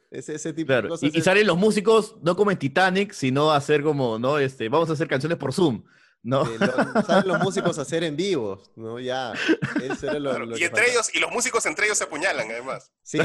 [0.09, 1.13] Ese, ese tipo de Claro, cosas.
[1.13, 4.39] y, y salen los músicos no como en Titanic, sino a hacer como, ¿no?
[4.39, 5.83] Este, vamos a hacer canciones por Zoom,
[6.23, 6.45] ¿no?
[6.45, 8.99] eh, lo- salen los músicos a hacer en vivo, ¿no?
[8.99, 9.33] Ya.
[9.81, 10.87] Eso era lo, Claro, lo y entre faltaba.
[10.87, 12.91] ellos, y los músicos entre ellos se apuñalan, además.
[13.03, 13.17] Sí,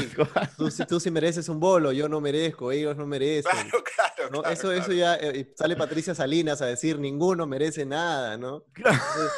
[0.57, 3.51] tú, sí- tú sí mereces un bolo, yo no merezco, ellos no merecen.
[3.51, 4.41] Claro, claro, ¿no?
[4.41, 8.63] claro, eso, eso ya eh, y sale Patricia Salinas a decir ninguno merece nada, ¿no?
[8.75, 9.31] Entonces,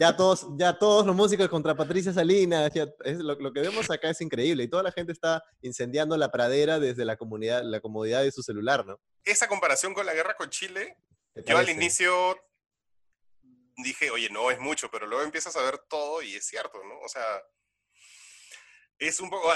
[0.00, 3.90] ya todos, ya todos los músicos contra Patricia Salinas, ya- es lo, lo que vemos
[3.90, 7.80] acá es increíble y toda la gente está incendiando la pradera desde la comunidad, la
[7.80, 8.98] comodidad de su celular, ¿no?
[9.24, 10.96] Esa comparación con la guerra con Chile,
[11.34, 12.36] ¿Te yo al inicio
[13.76, 16.98] dije, oye, no es mucho, pero luego empiezas a ver todo y es cierto, ¿no?
[17.00, 17.22] O sea,
[18.98, 19.48] es un poco,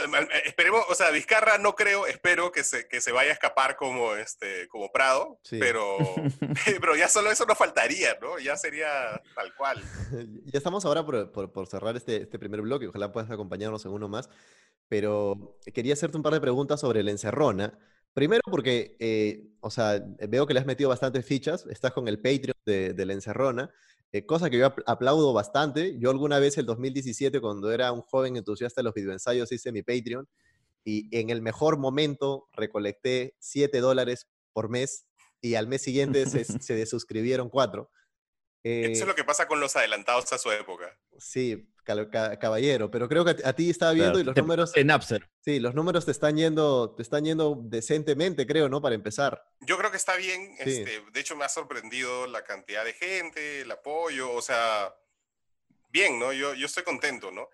[0.44, 4.14] esperemos, o sea, Vizcarra no creo, espero que se, que se vaya a escapar como,
[4.16, 5.58] este, como Prado, Sí.
[5.60, 5.96] pero,
[6.80, 8.38] pero ya solo eso no faltaría, ¿no?
[8.40, 9.82] Ya sería tal cual.
[10.52, 13.92] Ya estamos ahora por, por- por cerrar este, este primer bloque, ojalá puedas acompañarnos en
[13.92, 14.28] uno más,
[14.88, 17.78] pero quería hacerte un par de preguntas sobre la encerrona.
[18.16, 22.16] Primero porque, eh, o sea, veo que le has metido bastantes fichas, estás con el
[22.18, 23.70] Patreon de, de la encerrona,
[24.10, 25.98] eh, cosa que yo apl- aplaudo bastante.
[25.98, 29.82] Yo alguna vez, el 2017, cuando era un joven entusiasta de los videoensayos, hice mi
[29.82, 30.26] Patreon
[30.82, 35.04] y en el mejor momento recolecté 7 dólares por mes
[35.42, 37.90] y al mes siguiente se, se desuscribieron 4.
[38.62, 40.98] Eso es lo que pasa con los adelantados a su época.
[41.18, 44.88] Sí, caballero, pero creo que a, ti- estaba viendo Claro, y los te números, En
[44.88, 45.30] Napster.
[45.40, 48.82] sí, los números te están yendo, te están yendo decentemente, creo, ¿no?
[48.82, 49.42] Para empezar.
[49.60, 50.80] Yo creo que está bien, Sí.
[50.82, 54.94] este, de hecho me ha sorprendido la cantidad de gente, el apoyo, o sea,
[55.88, 56.32] bien, ¿no?
[56.32, 57.48] Yo, yo estoy contento, ¿no?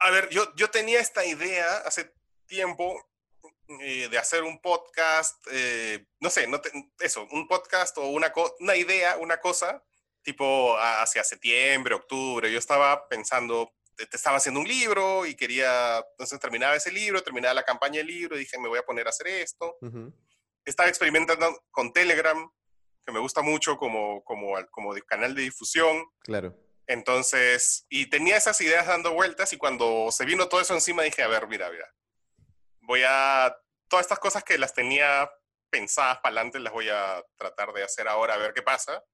[0.00, 2.12] A ver, yo, yo tenía esta idea hace
[2.46, 3.02] tiempo
[3.80, 8.32] eh, de hacer un podcast, eh, no sé, no te- eso, un podcast o una,
[8.60, 9.82] una idea, una cosa,
[10.26, 16.40] tipo hacia septiembre, octubre, yo estaba pensando, te estaba haciendo un libro y quería, entonces
[16.40, 19.10] terminaba ese libro, terminaba la campaña del libro y dije, me voy a poner a
[19.10, 20.12] hacer esto Ujú.
[20.64, 22.50] estaba experimentando con Telegram,
[23.06, 26.04] que me gusta mucho como, como, como de canal de difusión.
[26.24, 26.56] Claro.
[26.88, 31.22] Entonces, y tenía esas ideas dando vueltas y cuando se vino todo eso encima dije,
[31.22, 31.88] a ver, mira, mira,
[32.80, 33.56] voy a,
[33.88, 35.30] todas estas cosas que las tenía
[35.70, 39.04] pensadas para adelante las voy a tratar de hacer ahora a ver qué pasa.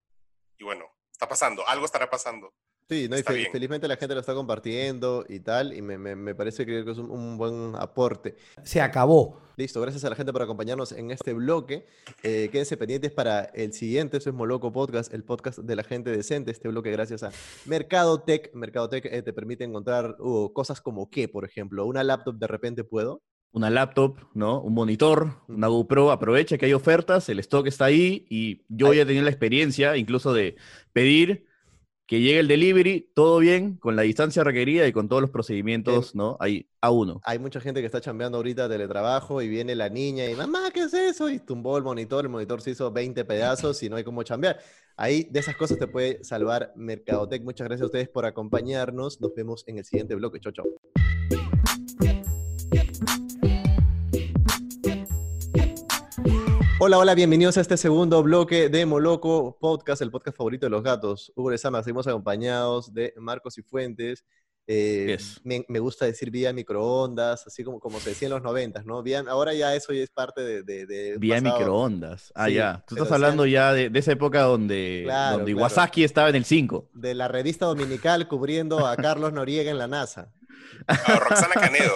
[0.57, 2.53] Y bueno, está pasando, algo estará pasando.
[2.89, 3.53] Sí, no, y Está fe- bien.
[3.53, 6.99] felizmente la gente lo está compartiendo y tal, y me, me- me parece que es
[6.99, 8.35] un, un buen aporte.
[8.65, 9.41] Se acabó.
[9.57, 11.87] Listo, gracias a la gente por acompañarnos en este bloque.
[12.23, 16.11] Eh, quédense pendientes para el siguiente, eso es Moloco Podcast, el podcast de la gente
[16.11, 16.51] decente.
[16.51, 17.31] Este bloque gracias a
[17.67, 18.51] Mercado Tech.
[18.55, 22.47] Mercado Tech eh, te permite encontrar uh, cosas como qué, por ejemplo, una laptop de
[22.47, 23.23] repente puedo.
[23.53, 24.61] Una laptop, ¿no?
[24.61, 26.11] Un monitor, una GoPro.
[26.11, 30.33] Aprovecha que hay ofertas, el stock está ahí y yo ya tenido la experiencia incluso
[30.33, 30.57] de
[30.93, 31.47] pedir
[32.13, 36.15] que llegue el delivery, todo bien, con la distancia requerida y con todos los procedimientos,
[36.15, 36.37] ¿no?
[36.41, 37.23] Ahí, a uno.
[37.25, 40.81] Hay mucha gente que está chambeando ahorita teletrabajo y viene la niña y mamá, ¿qué
[40.81, 41.31] es eso?
[41.31, 44.59] Y tumbó el monitor, el monitor se hizo 20 pedazos y no hay cómo chambear.
[44.97, 47.43] Ahí de esas cosas te puede salvar Mercadotec.
[47.45, 49.21] Muchas gracias a ustedes por acompañarnos.
[49.21, 50.39] Nos vemos en el siguiente bloque.
[50.39, 50.67] Chau, chau.
[56.85, 60.83] Hola, hola, bienvenidos a este segundo bloque de Moloco Podcast, el podcast favorito de los
[60.83, 61.33] gatos.
[61.37, 64.25] Hugo Lezama, seguimos acompañados de Marcos y Fuentes.
[64.67, 65.41] Eh, Yes.
[65.45, 69.01] me, me gusta decir vía microondas, así como, como se decía en los noventas, ¿no?
[69.01, 70.63] Vía- ahora ya eso ya es parte de...
[70.65, 71.57] de, Vía pasado.
[71.59, 72.33] microondas.
[72.35, 72.85] Ah, Sí, ya.
[72.89, 75.61] Tú estás hablando ya de, de esa época donde, Claro, donde claro.
[75.69, 76.91] Iwasaki estaba en el 5.
[76.95, 80.33] De la revista dominical cubriendo a Carlos Noriega en la NASA.
[80.89, 81.93] A Roxana Canedo.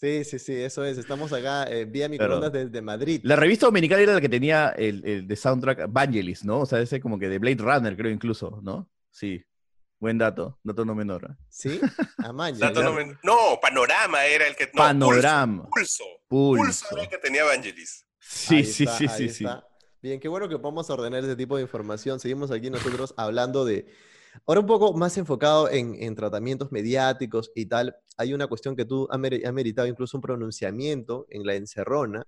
[0.00, 0.96] Sí, sí, sí, eso es.
[0.96, 3.20] Estamos acá eh, vía microondas desde Madrid.
[3.24, 6.60] La revista dominicana era la que tenía el, el de soundtrack Vangelis, ¿no?
[6.60, 8.88] O sea, ese como que de Blade Runner, creo incluso, ¿no?
[9.10, 9.42] Sí.
[9.98, 11.24] Buen dato, dato no menor.
[11.28, 11.34] ¿eh?
[11.48, 11.80] ¿Sí?
[12.18, 12.58] Amaña.
[12.58, 14.66] Dato no, men- no, Panorama era el que.
[14.66, 15.68] No, Panorama.
[15.74, 16.04] Pulso.
[16.28, 16.62] Pulso.
[16.64, 18.06] Pulso era el que tenía Evangelis.
[18.20, 19.46] Sí, Ahí sí, está, sí, ahí sí, sí.
[20.00, 22.20] Bien, qué bueno que podamos ordenar ese tipo de información.
[22.20, 23.86] Seguimos aquí nosotros hablando de,
[24.46, 27.96] ahora un poco más enfocado en, en tratamientos mediáticos y tal.
[28.16, 32.26] Hay una cuestión que tú has meri- has meritado incluso un pronunciamiento en la encerrona,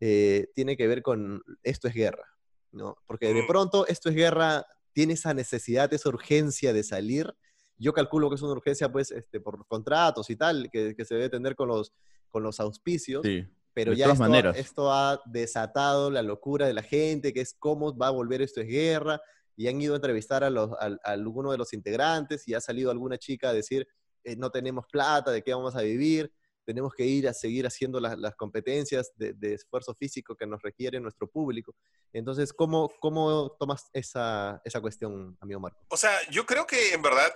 [0.00, 2.26] eh, tiene que ver con esto es guerra,
[2.72, 2.96] ¿no?
[3.06, 3.46] Porque de Mm.
[3.46, 7.34] pronto esto es guerra tiene esa necesidad, esa urgencia de salir.
[7.78, 11.14] Yo calculo que es una urgencia, pues, este, por contratos y tal, que, que se
[11.14, 11.92] debe tener con los,
[12.30, 13.46] con los auspicios Sí.
[13.74, 14.56] pero De ya todas esto, maneras.
[14.56, 18.62] esto ha desatado la locura de la gente, que es cómo va a volver esto
[18.62, 19.20] es guerra,
[19.56, 22.60] y han ido a entrevistar a, los, a, a alguno de los integrantes y ha
[22.60, 23.88] salido alguna chica a decir,
[24.24, 26.32] eh, no tenemos plata, ¿de qué vamos a vivir?
[26.64, 30.60] Tenemos que ir a seguir haciendo las, las competencias de, de esfuerzo físico que nos
[30.62, 31.74] requiere nuestro público.
[32.12, 35.78] Entonces, ¿cómo, cómo tomas esa, esa cuestión, amigo Marco?
[35.88, 37.32] O sea, yo creo que en verdad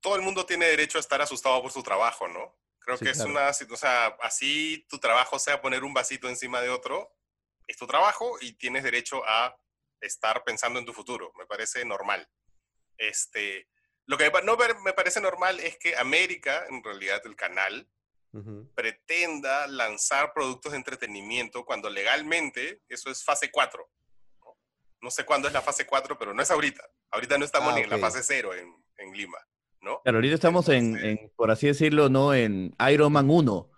[0.00, 2.54] todo el mundo tiene derecho a estar asustado por su trabajo, ¿no?
[2.80, 3.30] Creo Sí, que claro.
[3.30, 7.12] es una, o sea, así tu trabajo sea poner un vasito encima de otro,
[7.66, 9.56] es tu trabajo y tienes derecho a
[10.00, 11.32] estar pensando en tu futuro.
[11.38, 12.28] Me parece normal.
[12.98, 13.68] Este,
[14.06, 17.88] lo que no me parece normal es que América, en realidad el canal,
[18.32, 18.70] Ujú.
[18.74, 23.88] pretenda lanzar productos de entretenimiento cuando legalmente eso es fase 4.
[24.40, 24.58] ¿no?
[25.00, 26.82] No sé cuándo es la fase 4, pero no es ahorita.
[27.10, 29.38] Ahorita no estamos Ah, ni en la fase 0 en, en Lima,
[29.80, 30.02] ¿no?
[30.02, 32.34] Claro, ahorita estamos en, Entonces- en, por así decirlo, ¿no?
[32.34, 33.70] En Iron Man 1,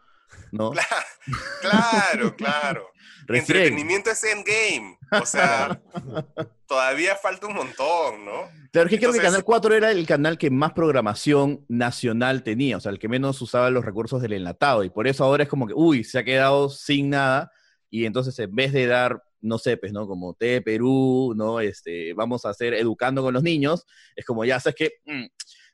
[0.52, 0.72] ¿no?
[1.60, 2.90] Claro, claro.
[3.28, 3.58] Recién.
[3.58, 4.98] Entretenimiento es endgame.
[5.12, 5.80] O sea,
[6.66, 8.48] todavía falta un montón, ¿no?
[8.72, 12.80] Claro, que creo que Canal 4 era el canal que más programación nacional tenía, o
[12.80, 15.66] sea, el que menos usaba los recursos del enlatado, y por eso ahora es como
[15.66, 17.52] que, uy, se ha quedado sin nada,
[17.90, 20.06] y entonces en vez de dar, no sé, pues, ¿no?
[20.06, 21.60] Como T Perú, ¿no?
[21.60, 23.86] Este, vamos a hacer educando con los niños,
[24.16, 24.92] es como, ya, ¿sabes qué?
[25.04, 25.26] Mm,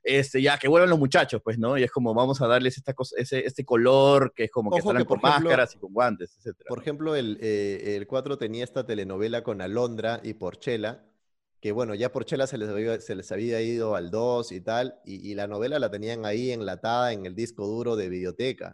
[0.04, 1.78] este, ya, que vuelvan los muchachos, pues, ¿no?
[1.78, 4.80] Y es como, vamos a darles esta cosa, ese, este color que es como que
[4.80, 6.68] Ojo que, por con ejemplo, máscaras y con guantes, etcétera.
[6.68, 11.04] Por ejemplo, el, eh, el 4 tenía esta telenovela con Alondra y Porchela,
[11.64, 15.00] que bueno, ya Porchela se les había, se les había ido al 2 y tal,
[15.02, 18.70] y, y la novela la tenían ahí enlatada en el disco duro de videoteca.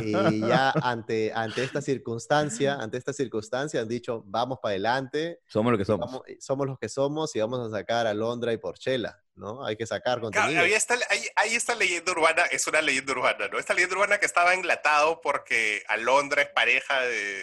[0.00, 5.40] Y, y ya ante, ante esta circunstancia, ante esta circunstancia han dicho, vamos para adelante,
[5.48, 6.06] Somos lo que somos.
[6.06, 9.66] vamos- somos los que somos y vamos a sacar a Alondra y Porchela, ¿no?
[9.66, 10.62] Hay que sacar Claro, contenido.
[10.62, 13.58] ahí está, ahí, ahí está leyenda urbana, es una leyenda urbana, ¿no?
[13.58, 17.40] Esta leyenda urbana que estaba enlatado porque Alondra es pareja de...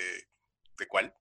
[0.77, 1.13] ¿De cuál?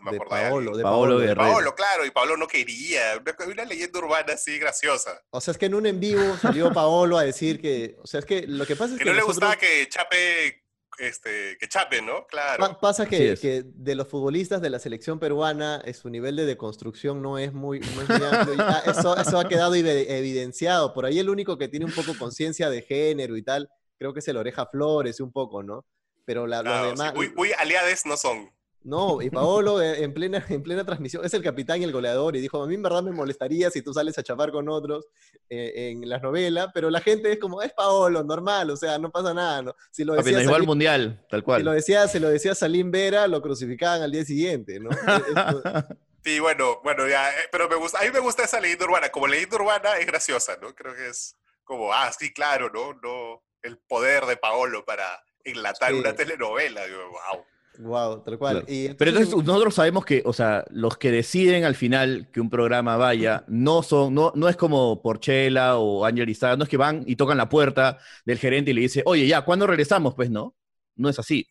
[0.00, 1.18] No me De Paolo, de Paolo Paolo.
[1.18, 1.40] Guerrero.
[1.40, 3.20] Paolo, claro, y Paolo no quería.
[3.20, 5.20] Una, una leyenda urbana así graciosa.
[5.30, 8.20] O sea, es que en un en vivo salió Paolo a decir que, o sea,
[8.20, 10.64] es que lo que pasa es Que que no le gustaba que chape,
[10.98, 12.26] este, que chape, ¿no?
[12.26, 12.60] Claro.
[12.60, 13.40] Pa- pasa que, es.
[13.40, 17.52] que de los futbolistas de la selección peruana, eh, su nivel de deconstrucción no es
[17.52, 18.54] muy, no es muy amplio.
[18.54, 20.92] y, ah, eso, eso ha quedado evi- evidenciado.
[20.94, 24.20] Por ahí el único que tiene un poco conciencia de género y tal, creo que
[24.20, 25.84] es el Oreja Flores, un poco, ¿no?
[26.24, 27.12] Pero la- Claro, los demás...
[27.12, 28.50] sí, muy, muy aliades no son.
[28.82, 32.40] No, y Paolo en plena, en plena transmisión es el capitán y el goleador y
[32.40, 35.06] dijo, a mí en verdad me molestaría si tú sales a chapar con otros
[35.50, 39.10] eh, en las novelas, pero la gente es como, es Paolo, normal, o sea, no
[39.10, 39.76] pasa nada, ¿no?
[39.90, 41.62] Si lo decía al Salim- mundial, tal si cual.
[41.64, 44.90] lo decía, se lo decía Salim Vera, lo crucificaban al día siguiente, ¿no?
[46.22, 49.08] Sí, bueno, bueno, ya, eh, pero me gusta, a mí me gusta esa leyenda urbana.
[49.08, 50.74] Como leyenda urbana es graciosa, ¿no?
[50.74, 52.92] Creo que es como, ah, sí, claro, ¿no?
[53.02, 55.98] no el poder de Paolo para enlatar Sí.
[55.98, 56.84] una telenovela.
[56.86, 57.42] Digo, wow.
[57.82, 58.64] Wow, tal cual.
[58.64, 58.66] Claro.
[58.68, 62.40] Y Pero entonces en- nosotros sabemos que, o sea, los que deciden al final que
[62.40, 66.68] un programa vaya, no son, no, no es como Porchela o Ángel Izada, no es
[66.68, 70.14] que van y tocan la puerta del gerente y le dice, oye, ya, ¿cuándo regresamos?
[70.14, 70.54] Pues no,
[70.96, 71.48] no es así.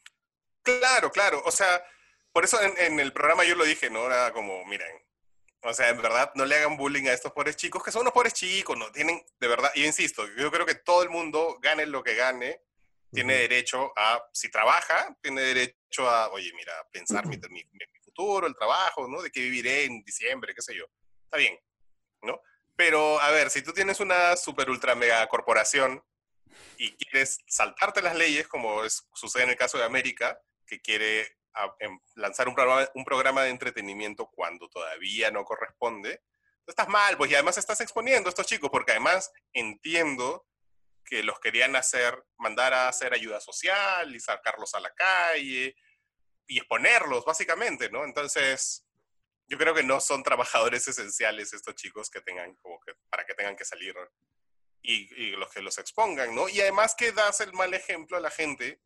[0.61, 1.41] Claro, claro.
[1.45, 1.81] O sea,
[2.31, 4.05] por eso en, en el programa yo lo dije, ¿no?
[4.05, 4.87] Era como, miren,
[5.63, 8.13] o sea, en verdad no le hagan bullying a estos pobres chicos, que son unos
[8.13, 8.91] pobres chicos, ¿no?
[8.91, 12.61] Tienen, de verdad, yo insisto, yo creo que todo el mundo, gane lo que gane,
[13.11, 18.45] tiene derecho a, si trabaja, tiene derecho a, oye, mira, pensar mi, mi- mi futuro,
[18.47, 19.21] el trabajo, ¿no?
[19.21, 20.85] De qué viviré en diciembre, qué sé yo.
[21.25, 21.57] Está bien,
[22.21, 22.39] ¿no?
[22.75, 26.03] Pero, a ver, si tú tienes una super ultra mega corporación
[26.77, 31.37] y quieres saltarte las leyes, como es, sucede en el caso de América, que quiere
[31.53, 36.21] a- em, lanzar un programa, un programa de entretenimiento cuando todavía no corresponde,
[36.67, 40.45] estás mal, pues y además estás exponiendo a estos chicos, porque además entiendo
[41.05, 45.75] que los querían hacer, mandar a hacer ayuda social y sacarlos a la calle
[46.47, 48.03] y exponerlos, básicamente, ¿no?
[48.03, 48.85] Entonces,
[49.47, 53.33] yo creo que no son trabajadores esenciales estos chicos que tengan, como que, para que
[53.33, 53.95] tengan que salir
[54.81, 56.47] y, y los que los expongan, ¿no?
[56.47, 58.79] Y además que das el mal ejemplo a la gente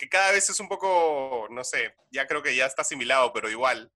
[0.00, 3.50] que cada vez es un poco, no sé, ya creo que ya está asimilado, pero
[3.50, 3.92] igual,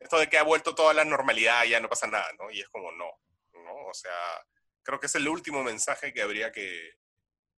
[0.00, 2.50] esto de que ha vuelto toda la normalidad, ya no pasa nada, ¿no?
[2.50, 3.10] Y es como, no,
[3.52, 3.86] ¿no?
[3.86, 4.10] O sea,
[4.82, 6.92] creo que es el último mensaje que habría que,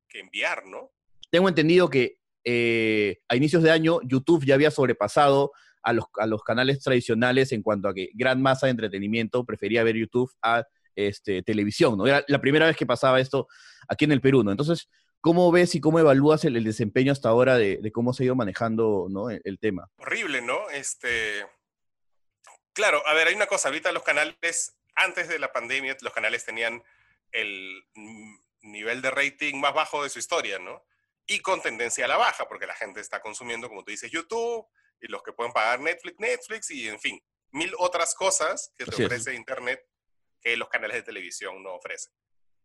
[0.08, 0.92] que enviar, ¿no?
[1.30, 6.26] Tengo entendido que eh, a inicios de año YouTube ya había sobrepasado a los, a
[6.26, 10.64] los canales tradicionales en cuanto a que gran masa de entretenimiento prefería ver YouTube a
[10.94, 12.06] este, televisión, ¿no?
[12.06, 13.48] Era la primera vez que pasaba esto
[13.88, 14.50] aquí en el Perú, ¿no?
[14.50, 14.88] Entonces,
[15.20, 18.26] ¿cómo ves y cómo evalúas el, el desempeño hasta ahora de, de cómo se ha
[18.26, 19.30] ido manejando ¿no?
[19.30, 19.90] el, el tema?
[19.96, 20.70] Horrible, ¿no?
[20.70, 21.46] Este,
[22.72, 26.44] claro, a ver, hay una cosa, ahorita los canales, antes de la pandemia, los canales
[26.44, 26.82] tenían
[27.35, 27.85] el
[28.62, 30.83] nivel de rating más bajo de su historia, ¿no?
[31.27, 34.66] Y con tendencia a la baja, porque la gente está consumiendo, como tú dices, YouTube,
[35.01, 39.05] y los que pueden pagar Netflix, Netflix, y en fin, mil otras cosas que te
[39.05, 39.85] ofrece Internet
[40.40, 42.12] que los canales de televisión no ofrecen.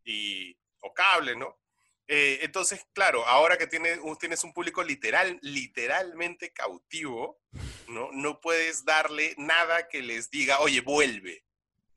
[0.03, 1.59] Y, o cable, ¿no?
[2.07, 7.39] Eh, entonces, claro, ahora que tienes, tienes un público literal, literalmente cautivo,
[7.87, 8.09] ¿no?
[8.11, 11.45] no puedes darle nada que les diga, oye, vuelve.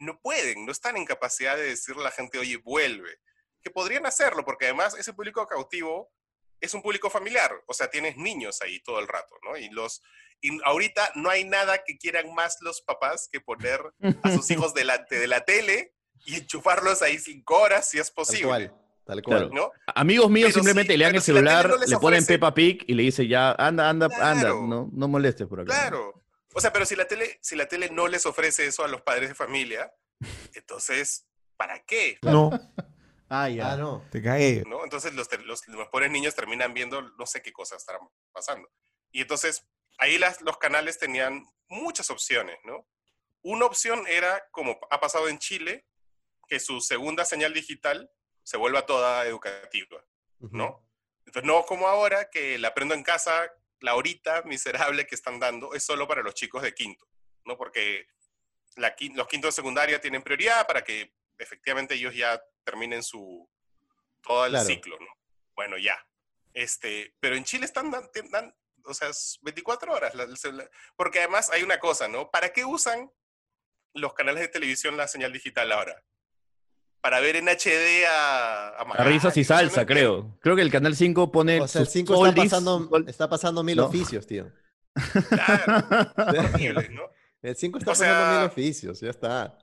[0.03, 3.19] No pueden, no están en capacidad de decirle a la gente, oye, vuelve.
[3.63, 6.11] Que podrían hacerlo, porque además ese público cautivo
[6.61, 9.57] es un público familiar, o sea, tienes niños ahí todo el rato, ¿no?
[9.57, 10.01] Y los
[10.41, 13.81] y ahorita no hay nada que quieran más los papás que poner
[14.23, 18.15] a sus hijos delante de la tele y enchufarlos ahí cinco horas si es Tal
[18.15, 19.39] posible, cual, tal cual.
[19.51, 19.55] Claro.
[19.55, 19.71] ¿no?
[19.95, 22.85] Amigos míos Pero simplemente sí, le dan el si celular, no le ponen Peppa Pig
[22.89, 25.73] y le dice ya, anda, anda, anda, no, no molestes por acá.
[25.73, 26.22] Claro.
[26.55, 29.03] O sea, pero si la tele, si la tele no les ofrece eso a los
[29.03, 29.93] padres de familia,
[30.55, 32.19] entonces, ¿para qué?
[32.23, 32.51] No.
[33.35, 33.73] Ah, ya.
[33.73, 34.07] Ah, no.
[34.11, 34.63] Te cagué.
[34.67, 34.85] ¿no?
[34.85, 38.71] Entonces los, los, los pobres niños terminan viendo no sé qué cosas estarán pasando.
[39.11, 42.87] Y entonces ahí las, los canales tenían muchas opciones, ¿no?
[43.43, 45.87] Una opción era, como ha pasado en Chile,
[46.47, 48.11] que su segunda señal digital
[48.43, 50.05] se vuelva toda educativa.
[50.39, 50.87] ¿no?
[51.25, 53.51] Entonces no como ahora, que la aprendo en casa,
[53.83, 57.07] la horita miserable que están dando es solo para los chicos de quinto,
[57.45, 57.57] ¿no?
[57.57, 58.07] Porque
[58.77, 63.49] la, los quintos de secundaria tienen prioridad para que efectivamente ellos ya terminen su
[64.23, 64.67] todo el Claro.
[64.67, 65.09] ciclo, ¿no?
[65.55, 65.99] Bueno, ya.
[66.55, 70.27] Este, pero en Chile están dan, o sea, es 24 horas la-
[70.97, 72.31] porque además hay una cosa, ¿no?
[72.31, 73.11] ¿Para qué usan
[73.95, 76.03] los canales de televisión la señal digital ahora?
[77.03, 80.39] Para ver en HD a, a A risas y salsa, creo.
[80.41, 83.29] Creo que el canal 5 pone O sea, el sus 5 está oldies, pasando, está
[83.29, 83.87] pasando mil No.
[83.87, 84.51] oficios, tío.
[85.29, 86.13] Claro,
[86.55, 87.03] horrible, ¿no?
[87.43, 89.59] El 5 está O sea- pasando mil oficios, ya está.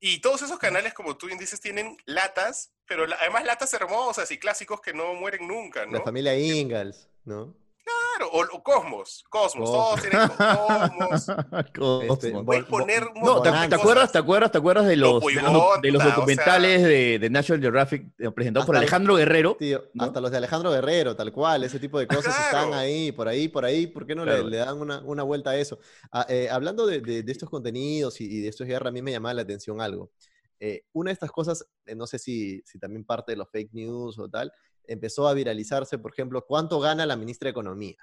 [0.00, 4.30] Y todos esos canales, como tú bien dices, tienen latas, pero la- además latas hermosas
[4.30, 5.92] y clásicos que no mueren nunca, ¿no?
[5.92, 7.56] La familia Ingalls, ¿no?
[7.84, 9.70] Claro, o, o Cosmos, Cosmos, Cosmos.
[9.70, 11.26] todos tienen co- Cosmos.
[11.76, 12.24] Cosmos.
[12.24, 15.32] Este, Puedes Bo- poner No, ¿te, te acuerdas, te acuerdas, te acuerdas de los, de
[15.34, 15.42] los,
[15.82, 19.56] de los Boyota, o documentales de, de National Geographic eh, presentados por Alejandro Guerrero?
[19.58, 20.04] Tío, ¿no?
[20.04, 22.66] hasta los de Alejandro Guerrero, tal cual, ese tipo de cosas Claro.
[22.68, 24.48] están ahí, por ahí, por ahí, ¿por qué no le- Claro.
[24.48, 25.78] le, dan una, una vuelta a eso?
[26.10, 29.02] Ah, eh, hablando de, de- de estos contenidos y, y de estos guerra, a mí
[29.02, 30.10] me llamaba la atención algo.
[30.58, 33.74] Eh, una de estas cosas, eh, no sé si, si también parte de los fake
[33.74, 34.50] news o tal,
[34.86, 37.96] empezó a viralizarse, por ejemplo, ¿cuánto gana la ministra de Economía?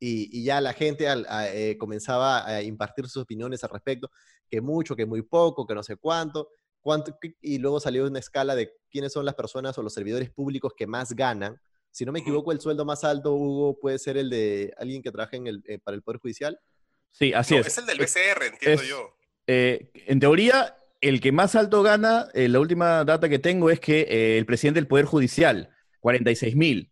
[0.00, 4.10] Y, y ya la gente al- a- eh, comenzaba a impartir sus opiniones al respecto,
[4.48, 8.54] que mucho, que muy poco, que no sé cuánto, cuánto y luego salió una escala
[8.54, 11.60] de quiénes son las personas o los servidores públicos que más ganan.
[11.90, 15.10] Si no me equivoco, el sueldo más alto, Hugo, puede ser el de alguien que
[15.10, 16.58] trabaja en el, eh, para el Poder Judicial.
[17.10, 17.66] Sí, así No, es.
[17.66, 19.14] es el del BCR, entiendo es- yo.
[19.46, 23.80] Eh, en teoría, el que más alto gana, eh, la última data que tengo es
[23.80, 26.90] que eh, el presidente del Poder Judicial, 46 mil.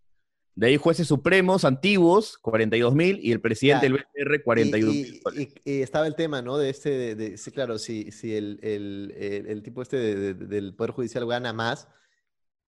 [0.55, 5.21] De ahí jueces supremos antiguos, 42 mil, y el presidente del BCR, 41 Y, mil.
[5.35, 6.57] y- y- y estaba el tema, ¿no?
[6.57, 10.33] De este, de, de- sí, claro, si, si el, el- el- el tipo este de-
[10.35, 11.89] del Poder Judicial gana más,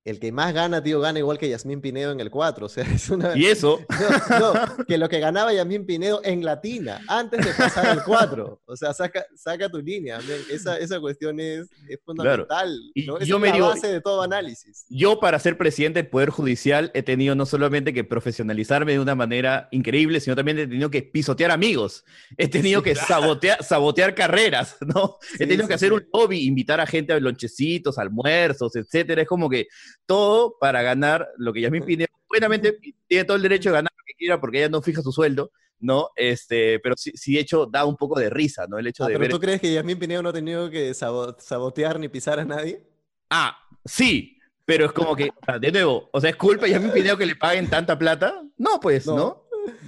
[0.05, 2.65] el que más gana, tío, gana igual que Yasmín Pinedo en el 4.
[2.65, 3.37] O sea, es una...
[3.37, 3.81] Y eso,
[4.31, 8.63] No, no, que lo que ganaba Yasmín Pinedo en Latina, antes de pasar al 4.
[8.65, 10.19] O sea, saca, saca tu línea.
[10.51, 12.81] Esa, esa cuestión es, es fundamental.
[12.95, 14.87] Esa yo es me la digo- base de todo análisis.
[14.89, 19.15] yo para ser presidente del Poder Judicial he tenido no solamente que profesionalizarme de una
[19.15, 22.05] manera increíble, sino también he tenido que pisotear amigos.
[22.39, 25.19] He tenido que sabotear, sabotear carreras, ¿no?
[25.35, 25.95] he tenido sí, que hacer sí.
[25.97, 29.23] un lobby, invitar a gente a lonchecitos, almuerzos, etcétera.
[29.23, 29.67] Es como que
[30.07, 34.05] todo para ganar lo que Yasmín Pinedo, buenamente tiene todo el derecho de ganar lo
[34.07, 36.11] que quiera porque ella no fija su sueldo, ¿no?
[36.17, 38.79] Este, pero sí, sí, de hecho, da un poco de risa, ¿no?
[38.79, 39.31] El hecho Ah, de ¿Pero ver...
[39.31, 42.83] tú crees que Yasmín Pinedo no ha tenido que sabo- sabotear ni pisar a nadie?
[43.31, 45.31] Ah, sí, pero es como que,
[45.61, 48.43] de nuevo, o sea, ¿es culpa de Yasmín Pinedo que le paguen tanta plata?
[48.57, 49.17] No, pues, ¿no?
[49.17, 49.45] No.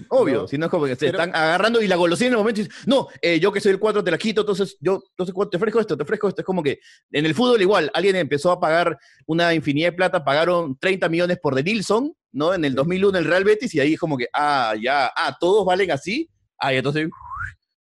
[0.08, 0.48] Obvio, No.
[0.48, 2.60] si no es como que se Pero- están agarrando y la golosina en el momento
[2.60, 5.34] y dicen, no, eh, yo que soy el 4 te la quito, entonces yo entonces,
[5.50, 6.40] te ofrezco esto, te ofrezco esto.
[6.42, 6.80] Es como que
[7.12, 11.38] en el fútbol igual, alguien empezó a pagar una infinidad de plata, pagaron 30 millones
[11.42, 12.54] por Denilson ¿no?
[12.54, 15.90] En el 2001 el Real Betis y ahí como que, ah, ya, ah, todos valen
[15.90, 17.08] así, ah, y entonces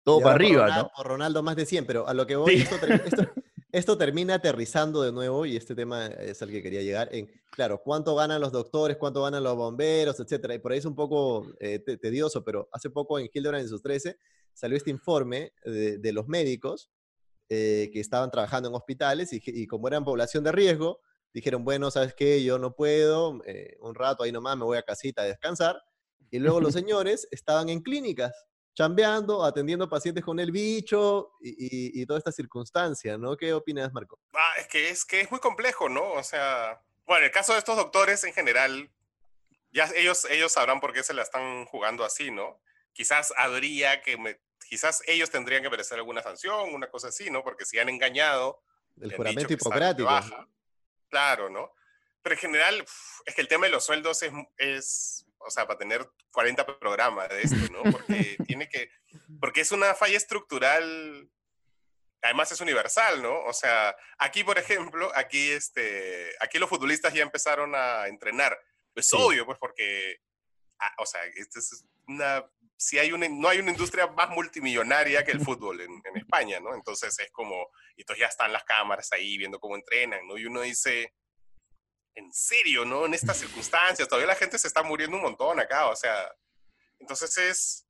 [0.03, 0.91] todo para arriba, Ronaldo, ¿no?
[0.95, 2.61] por Ronaldo más de 100, pero a lo que voy, Sí.
[2.61, 3.31] esto, esto-
[3.77, 7.81] esto termina aterrizando de nuevo, y este tema es al que quería llegar, en, claro,
[7.83, 11.45] cuánto ganan los doctores, cuánto ganan los bomberos, etcétera, y por ahí es un poco
[11.59, 14.17] eh, te- tedioso, pero hace poco en Hildebrand en sus 13
[14.53, 16.89] salió este informe de, de los médicos
[17.49, 20.99] eh, que estaban trabajando en hospitales y como eran población de riesgo,
[21.33, 22.41] dijeron, bueno, ¿sabes qué?
[22.43, 25.75] Yo no puedo, eh, un rato ahí nomás me voy a casita a descansar,
[26.31, 28.33] y luego los señores estaban en clínicas
[28.75, 33.35] chambeando, atendiendo pacientes con el bicho y, y- y toda esta circunstancia, ¿no?
[33.37, 34.19] ¿Qué opinas, Marco?
[34.33, 36.11] Ah, es que es que es muy complejo, ¿no?
[36.13, 38.91] O sea, bueno, el caso de estos doctores en general,
[39.71, 42.61] ya ellos, ellos sabrán por qué se la están jugando así, ¿no?
[42.93, 47.43] Quizás habría que, me- quizás ellos tendrían que merecer alguna sanción, una cosa así, ¿no?
[47.43, 48.61] Porque si han engañado,
[48.99, 50.07] El juramento hipocrático.
[50.07, 50.47] baja.
[51.09, 51.71] Claro, ¿no?
[52.21, 52.85] Pero en general,
[53.25, 57.29] es que el tema de los sueldos es, es, o sea, para tener 40 programas
[57.29, 57.83] de esto, ¿no?
[57.91, 58.89] Porque tiene que,
[59.39, 61.29] porque es una falla estructural,
[62.21, 63.41] además es universal, ¿no?
[63.43, 68.57] O sea, aquí, por ejemplo, aquí, este, aquí los futbolistas ya empezaron a entrenar.
[68.95, 69.17] Es Sí.
[69.19, 70.17] obvio, pues, porque,
[70.79, 75.23] ah, o sea, esto es una, si hay una, no hay una industria más multimillonaria
[75.23, 76.73] que el fútbol en, en España, ¿no?
[76.73, 80.37] Entonces es como, y entonces ya están las cámaras ahí viendo cómo entrenan, ¿no?
[80.37, 81.13] Y uno dice,
[82.15, 83.05] en serio, ¿no?
[83.05, 86.31] En estas circunstancias, todavía la gente se está muriendo un montón acá, o sea,
[86.99, 87.87] entonces es,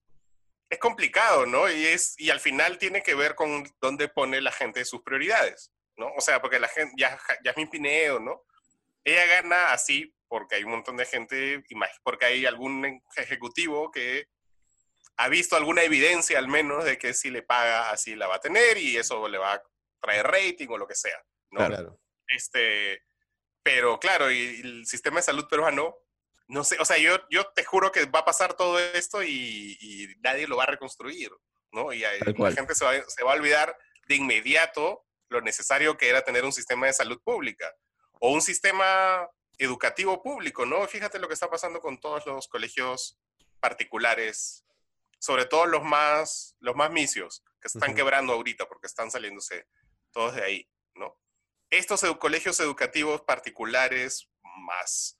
[0.69, 1.69] es complicado, ¿no?
[1.69, 5.71] Y, es, y al final tiene que ver con dónde pone la gente sus prioridades,
[5.95, 6.07] ¿no?
[6.17, 8.43] O sea, porque la gente, ya, Yasmin Pinedo, ¿no?
[9.03, 11.63] Ella gana así porque hay un montón de gente,
[12.03, 14.27] porque hay algún ejecutivo que
[15.17, 18.41] ha visto alguna evidencia al menos de que si le paga así la va a
[18.41, 19.63] tener y eso le va a
[20.01, 21.67] traer rating o lo que sea, ¿no?
[21.67, 21.99] Claro.
[22.27, 23.03] Este,
[23.65, 25.95] pero claro, y el sistema de salud peruano,
[26.47, 29.75] no sé, o sea, yo, yo te juro que va a pasar todo esto y,
[29.81, 31.31] y nadie lo va a reconstruir,
[31.71, 31.91] ¿no?
[31.91, 33.75] Y hay- la gente se va, se va a olvidar
[34.07, 37.73] de inmediato lo necesario que era tener un sistema de salud pública
[38.19, 40.85] o un sistema educativo público, ¿no?
[40.87, 43.17] Fíjate lo que está pasando con todos los colegios
[43.59, 44.63] particulares,
[45.17, 47.95] sobre todo los más, los más misios, que están Ujú.
[47.97, 49.65] quebrando ahorita porque están saliéndose
[50.11, 51.17] todos de ahí, ¿no?
[51.69, 55.19] Estos colegios educativos particulares más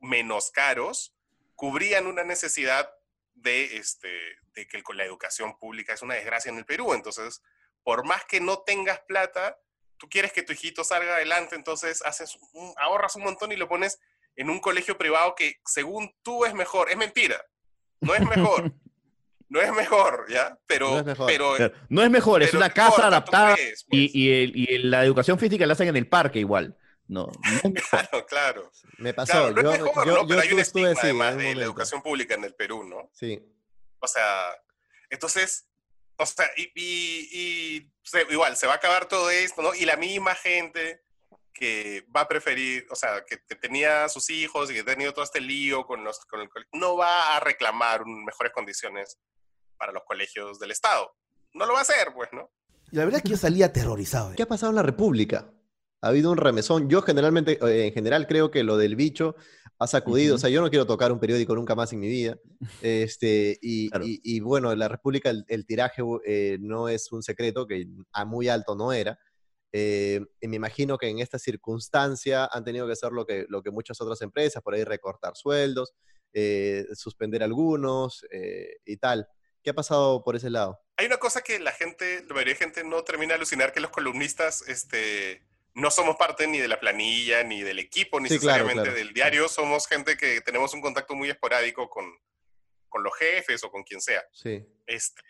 [0.00, 1.14] menos caros
[1.54, 2.92] cubrían una necesidad
[3.34, 4.10] de, este,
[4.54, 6.92] de que la educación pública es una desgracia en el Perú.
[6.94, 7.42] Entonces,
[7.82, 9.58] por más que no tengas plata,
[9.96, 13.68] tú quieres que tu hijito salga adelante, entonces haces un- ahorras un montón y lo
[13.68, 14.00] pones
[14.36, 16.90] en un colegio privado que según tú es mejor.
[16.90, 17.44] Es mentira.
[18.00, 18.72] No es mejor.
[19.52, 20.58] no es mejor, ¿ya?
[20.66, 21.26] Pero, No es mejor.
[21.26, 24.14] pero No es mejor, es una ¿qué casa adaptada crees, y, pues?
[24.16, 26.76] y, el- y la educación física la hacen en el parque igual.
[27.08, 27.30] No.
[27.90, 28.70] Claro, claro.
[28.98, 29.32] Me pasó.
[29.32, 30.28] Claro, no yo, es mejor, yo- ¿no?
[30.28, 33.10] yo hay un estuve estigma además de la educación pública en el Perú, ¿no?
[33.12, 33.38] Sí.
[33.98, 34.56] O sea,
[35.10, 35.68] entonces,
[36.16, 39.74] o sea, y, y- y se- igual, se va a acabar todo esto, ¿no?
[39.74, 41.02] Y la misma gente
[41.52, 45.12] que va a preferir, o sea, que, que tenía sus hijos y que ha tenido
[45.12, 49.18] todo este lío con los, con el cole- no va a reclamar un- mejores condiciones
[49.82, 51.10] para los colegios del Estado.
[51.54, 52.52] No lo va a hacer, pues, ¿no?
[52.92, 54.30] Y la verdad es que yo salía aterrorizado.
[54.30, 54.34] ¿eh?
[54.36, 55.52] ¿Qué ha pasado en la República?
[56.02, 56.88] Ha habido un remesón.
[56.88, 59.34] Yo generalmente, eh, en general, creo que lo del bicho
[59.80, 60.36] ha sacudido.
[60.36, 62.38] O sea, yo no quiero tocar un periódico nunca más en mi vida.
[62.80, 64.04] Este, y, Claro.
[64.06, 67.88] y- y bueno, en la República el, el tiraje eh, no es un secreto, que
[68.12, 69.18] a muy alto no era.
[69.72, 73.62] Eh, y me imagino que en esta circunstancia han tenido que hacer lo que, lo
[73.64, 75.92] que muchas otras empresas, por ahí recortar sueldos,
[76.34, 79.26] eh, suspender algunos eh, y tal.
[79.62, 80.80] ¿Qué ha pasado por ese lado?
[80.96, 83.80] Hay una cosa que la gente, la mayoría de gente no termina de alucinar, que
[83.80, 85.44] los columnistas este,
[85.74, 88.96] no somos parte ni de la planilla, ni del equipo, ni Sí, necesariamente claro.
[88.96, 89.48] del diario.
[89.48, 92.04] Somos gente que tenemos un contacto muy esporádico con,
[92.88, 94.22] con los jefes o con quien sea.
[94.32, 94.64] Sí.
[94.86, 95.22] Este,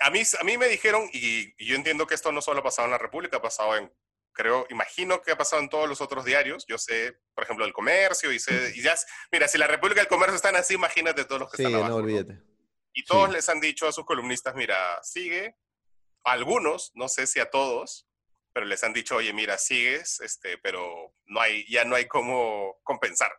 [0.00, 2.64] a, mí, a mí me dijeron, y, y yo entiendo que esto no solo ha
[2.64, 3.92] pasado en la República, ha pasado en,
[4.32, 6.66] creo, imagino que ha pasado en todos los otros diarios.
[6.68, 8.94] Yo sé, por ejemplo, el comercio, y sé, y ya,
[9.32, 11.76] mira, si la República y el comercio están así, imagínate todos los que Sí, están
[11.76, 12.02] abajo.
[12.02, 12.45] no ¿no?
[12.96, 13.34] Y todos Sí.
[13.34, 15.54] les han dicho a sus columnistas, mira, sigue.
[16.24, 18.08] A algunos, no sé si a todos,
[18.54, 22.78] pero les han dicho, oye, mira, sigues, este, pero no hay, ya no hay cómo
[22.82, 23.30] compensar.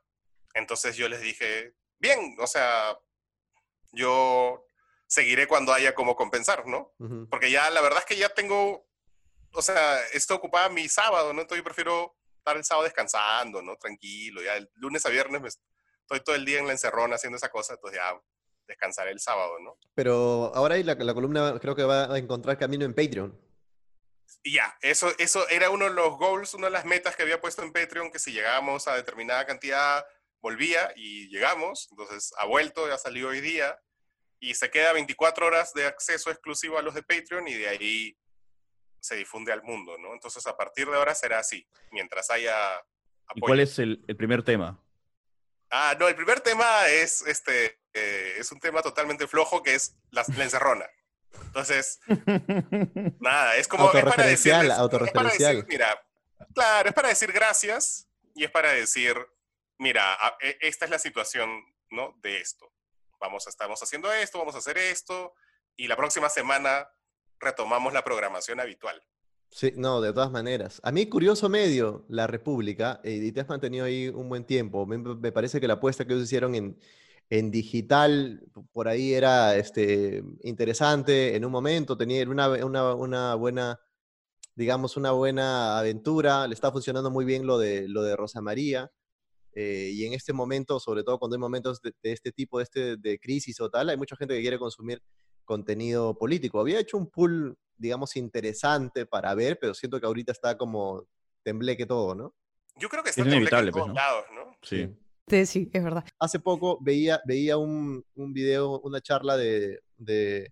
[0.53, 2.95] Entonces yo les dije, bien, o sea,
[3.91, 4.64] yo
[5.08, 6.93] seguiré cuando haya cómo compensar, ¿no?
[7.30, 8.88] Porque ya la verdad es que ya tengo,
[9.53, 11.41] o sea, estoy ocupada mi sábado, ¿no?
[11.41, 13.76] Entonces yo prefiero estar el sábado descansando, ¿no?
[13.78, 17.38] Tranquilo, ya el lunes a viernes me estoy todo el día en la encerrona haciendo
[17.38, 18.22] esa cosa, entonces ya
[18.68, 19.78] descansaré el sábado, ¿no?
[19.95, 23.39] Pero ahora la, la columna creo que va a encontrar camino en Patreon.
[24.43, 27.41] Y ya, eso, eso era uno de los goals, una de las metas que había
[27.41, 30.05] puesto en Patreon, que si llegábamos a determinada cantidad,
[30.41, 33.78] volvía y llegamos, entonces ha vuelto, ya salió hoy día
[34.39, 38.18] y se queda 24 horas de acceso exclusivo a los de Patreon y de ahí
[38.99, 40.13] se difunde al mundo, ¿no?
[40.13, 42.80] Entonces a partir de ahora será así, mientras haya ¿Y
[43.30, 43.45] apoyo.
[43.45, 44.82] cuál es el, el primer tema?
[45.70, 49.95] Ah, no, el primer tema es, este, eh, es un tema totalmente flojo que es
[50.11, 50.85] la, la encerrona.
[51.45, 51.99] Entonces,
[53.19, 53.85] nada, es como...
[53.85, 55.57] es para Autorreferencial, decirles- autorreferencial.
[55.57, 56.05] Es para decir, mira,
[56.53, 59.15] claro, es para decir gracias y es para decir,
[59.77, 61.49] mira, e- esta es la situación,
[61.91, 62.15] ¿no?
[62.21, 62.71] De esto.
[63.19, 65.33] Vamos, a- estamos haciendo esto, vamos a hacer esto
[65.75, 66.89] y la próxima semana
[67.39, 69.01] retomamos la programación habitual.
[69.49, 70.81] Sí, no, de todas maneras.
[70.83, 74.85] A mí, curioso medio, La República, eh, y te has mantenido ahí un buen tiempo.
[74.85, 76.77] Me, me parece que la apuesta que ellos hicieron en,
[77.30, 83.80] en digital, por ahí era este, interesante en un momento, tenía una, una, una buena,
[84.55, 86.47] digamos, una buena aventura.
[86.47, 88.89] Le está funcionando muy bien lo de, lo de Rosa María.
[89.53, 92.63] eh, y en este momento, sobre todo cuando hay momentos de, de este tipo, de,
[92.63, 95.01] este, de crisis o tal, hay mucha gente que quiere consumir
[95.45, 96.59] contenido político.
[96.59, 101.05] Había hecho un pool, digamos, interesante para ver, pero siento que ahorita está como
[101.43, 102.36] tembleque todo, ¿no?
[102.75, 103.93] Yo creo que está Es tembleque en inevitable, pues, todos ¿no?
[103.95, 104.57] lados, ¿no?
[104.61, 104.78] Sí.
[104.86, 104.95] Sí,
[105.45, 106.05] sí, es verdad.
[106.19, 110.51] Hace poco veía, veía un, un video, una charla de, de,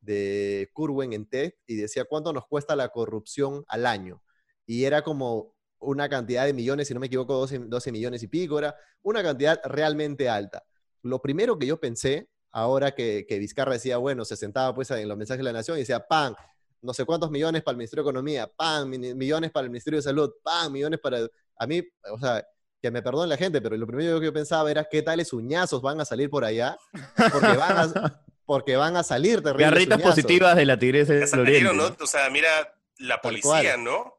[0.00, 4.22] de Curwen en TED y decía cuánto nos cuesta la corrupción al año.
[4.66, 8.28] Y era como una cantidad de millones, si no me equivoco, 12, 12 millones y
[8.28, 8.60] pico,
[9.02, 10.62] una cantidad realmente alta.
[11.02, 15.08] Lo primero que yo pensé, ahora que, que Vizcarra decía, bueno, se sentaba pues en
[15.08, 16.34] los mensajes de la Nación y decía, pan,
[16.80, 19.98] no sé cuántos millones para el Ministerio de Economía, pan, mi- millones para el Ministerio
[19.98, 21.26] de Salud, pan, millones para...
[21.56, 22.44] A mí, o sea,
[22.82, 25.80] que me perdone la gente, pero lo primero que yo pensaba era qué tales uñazos
[25.80, 26.76] van a salir por allá,
[27.32, 30.14] porque van a, porque van a salir terribles Garritas uñazos.
[30.16, 31.96] positivas de la tigresa del salieron, Oriente.
[31.98, 32.04] ¿no?
[32.04, 33.76] O sea, mira la policía.
[33.76, 34.14] ¿no?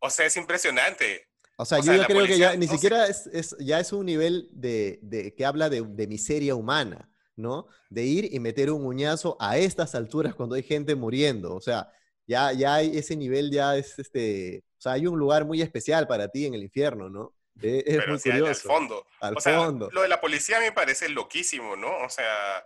[0.00, 1.28] O sea, es impresionante.
[1.56, 3.78] O sea, O yo sea, la creo que ya ni no siquiera es, es- ya
[3.78, 7.66] es un nivel de, de- que habla de, de miseria humana, ¿no?
[7.90, 11.54] De ir y meter un uñazo a estas alturas cuando hay gente muriendo.
[11.54, 11.88] O sea,
[12.26, 14.64] ya, ya hay ese nivel, ya es este.
[14.78, 17.34] O sea, hay un lugar muy especial para ti en el infierno, ¿no?
[17.60, 18.68] Eh, Es, pero muy sí, al- curioso.
[18.68, 19.06] fondo.
[19.20, 21.98] Al o sea, lo de la policía me parece loquísimo, ¿no?
[21.98, 22.64] O sea,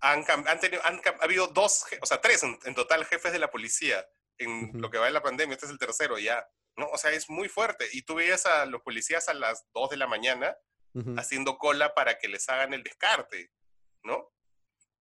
[0.00, 3.38] han, han tenido, han ha habido dos, o sea, tres en, en total jefes de
[3.38, 4.04] la policía
[4.38, 5.54] en lo que va de la pandemia.
[5.54, 6.86] Este es el tercero ya, ¿no?
[6.88, 7.88] O sea, es muy fuerte.
[7.92, 10.56] Y tú veías a los policías a las 2 de la mañana
[11.16, 13.50] haciendo cola para que les hagan el descarte,
[14.02, 14.30] ¿no?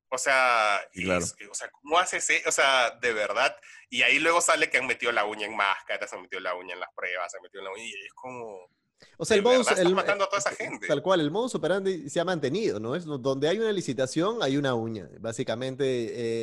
[0.09, 1.19] O sea, claro.
[1.23, 2.47] es- o sea, ¿cómo haces eso?
[2.49, 3.55] O sea, de verdad.
[3.89, 6.73] Y ahí luego sale que han metido la uña en máscaras, han metido la uña
[6.75, 7.83] en las pruebas, han metido la uña.
[7.83, 8.69] Y es como.
[9.17, 10.87] O sea, el modus, el- matando a toda esa gente.
[10.87, 12.95] Tal cual, el modus operandi se ha mantenido, ¿no?
[12.95, 15.09] Es donde hay una licitación, hay una uña.
[15.19, 15.83] Básicamente,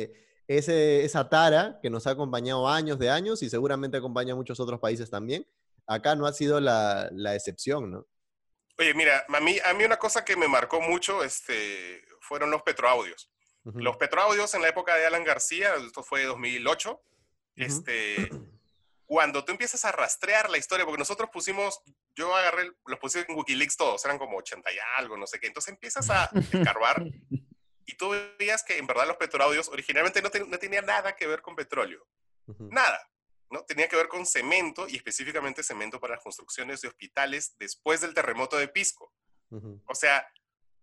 [0.03, 0.13] eh,
[0.47, 4.59] ese, esa tara que nos ha acompañado años de años y seguramente acompaña a muchos
[4.59, 5.47] otros países también,
[5.87, 8.07] acá no ha sido la, la excepción, ¿no?
[8.77, 12.63] Oye, mira, a mí, a mí una cosa que me marcó mucho este, fueron los
[12.63, 13.29] petroaudios.
[13.63, 16.99] Los petroaudios en la época de Alan García, esto fue 2008,
[17.57, 18.29] este,
[19.05, 21.79] cuando tú empiezas a rastrear la historia, porque nosotros pusimos,
[22.15, 25.39] yo agarré, el- los puse en Wikileaks todos, eran como 80 y algo, no sé
[25.39, 25.47] qué.
[25.47, 26.29] Entonces empiezas a
[26.75, 27.03] escarbar
[27.85, 31.27] y tú veías que en verdad los petroaudios originalmente no, ten- no tenían nada que
[31.27, 32.05] ver con petróleo,
[32.47, 32.69] Ujú.
[32.71, 33.07] nada.
[33.49, 33.63] ¿no?
[33.65, 38.13] Tenía que ver con cemento y específicamente cemento para las construcciones de hospitales después del
[38.13, 39.13] terremoto de Pisco.
[39.49, 39.83] Ujú.
[39.87, 40.25] O sea,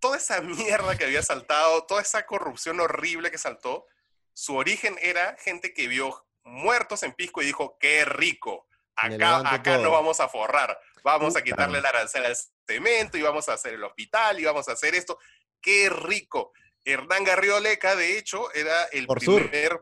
[0.00, 0.40] toda esa
[0.86, 3.86] mierda que había saltado, toda esa corrupción horrible que saltó,
[4.34, 8.66] su origen era gente que vio muertos en Pisco y dijo, qué rico,
[8.96, 9.92] acá, acá no todo".
[9.92, 12.36] vamos a forrar, vamos a quitarle el arancel al
[12.66, 15.18] cemento y vamos a hacer el hospital y vamos a hacer esto,
[15.60, 16.52] qué rico.
[16.84, 19.42] Hernán Garrioleca, de hecho, era el Por sur.
[19.50, 19.78] primer,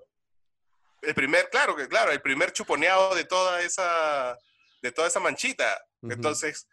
[1.02, 4.36] el primer, claro, que claro, el primer chuponeado de toda esa,
[4.82, 5.78] de toda esa manchita.
[6.02, 6.12] Ujú.
[6.12, 6.66] Entonces,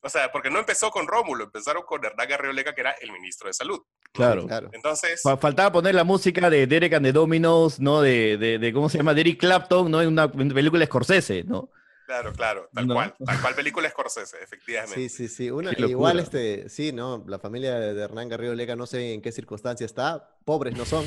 [0.00, 3.48] o sea, porque no empezó con Rómulo, empezaron con Hernán Garrioleca, que era el ministro
[3.48, 3.80] de Salud.
[4.12, 4.46] Claro.
[4.46, 4.68] Claro.
[4.72, 8.00] Entonces, Fa- Faltaba poner la música de Derek and the Dominos, ¿no?
[8.02, 9.14] De, de, de- ¿cómo se llama?
[9.14, 10.02] Derek Clapton, ¿no?
[10.02, 11.70] En una película de Scorsese, ¿no?
[12.06, 12.94] Claro, claro, tal No.
[12.94, 15.08] cual, tal cual película Scorsese, efectivamente.
[15.08, 15.50] Sí, sí, sí.
[15.50, 17.24] Una, igual, este, sí, ¿no?
[17.26, 21.04] La familia de Hernán Garrido Leca no sé en qué circunstancia está, pobres no son.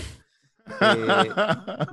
[0.81, 1.31] Eh,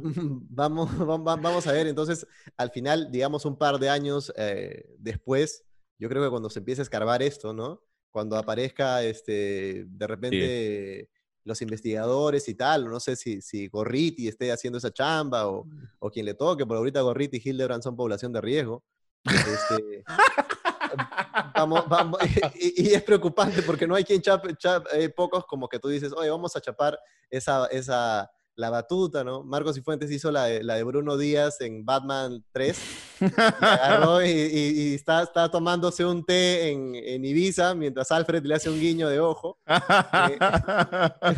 [0.50, 2.26] vamos, vam- vam- vamos a ver, entonces,
[2.56, 5.64] al final, digamos, un par de años eh, después,
[5.98, 7.82] yo creo que cuando se empiece a escarbar esto, ¿no?
[8.10, 11.10] Cuando aparezca, este, de repente,
[11.44, 15.66] los investigadores y tal, no sé si, si Gorriti esté haciendo esa chamba o,
[15.98, 18.82] o quien le toque, por ahorita Gorriti y Hildebrand son población de riesgo.
[19.24, 20.04] Este,
[21.54, 22.18] vamos, vamos,
[22.60, 25.88] y, y es preocupante porque no hay quien chape, chap- eh, pocos como que tú
[25.88, 26.98] dices, oye, vamos a chapar
[27.30, 29.42] esa, esa, la batuta, ¿no?
[29.42, 32.78] Marcos Cifuentes hizo la de, la de Bruno Díaz en Batman 3.
[33.20, 33.24] y
[33.64, 38.54] agarró y, y- y está, está tomándose un té en, en Ibiza mientras Alfred le
[38.54, 39.58] hace un guiño de ojo.
[40.30, 40.38] Eh,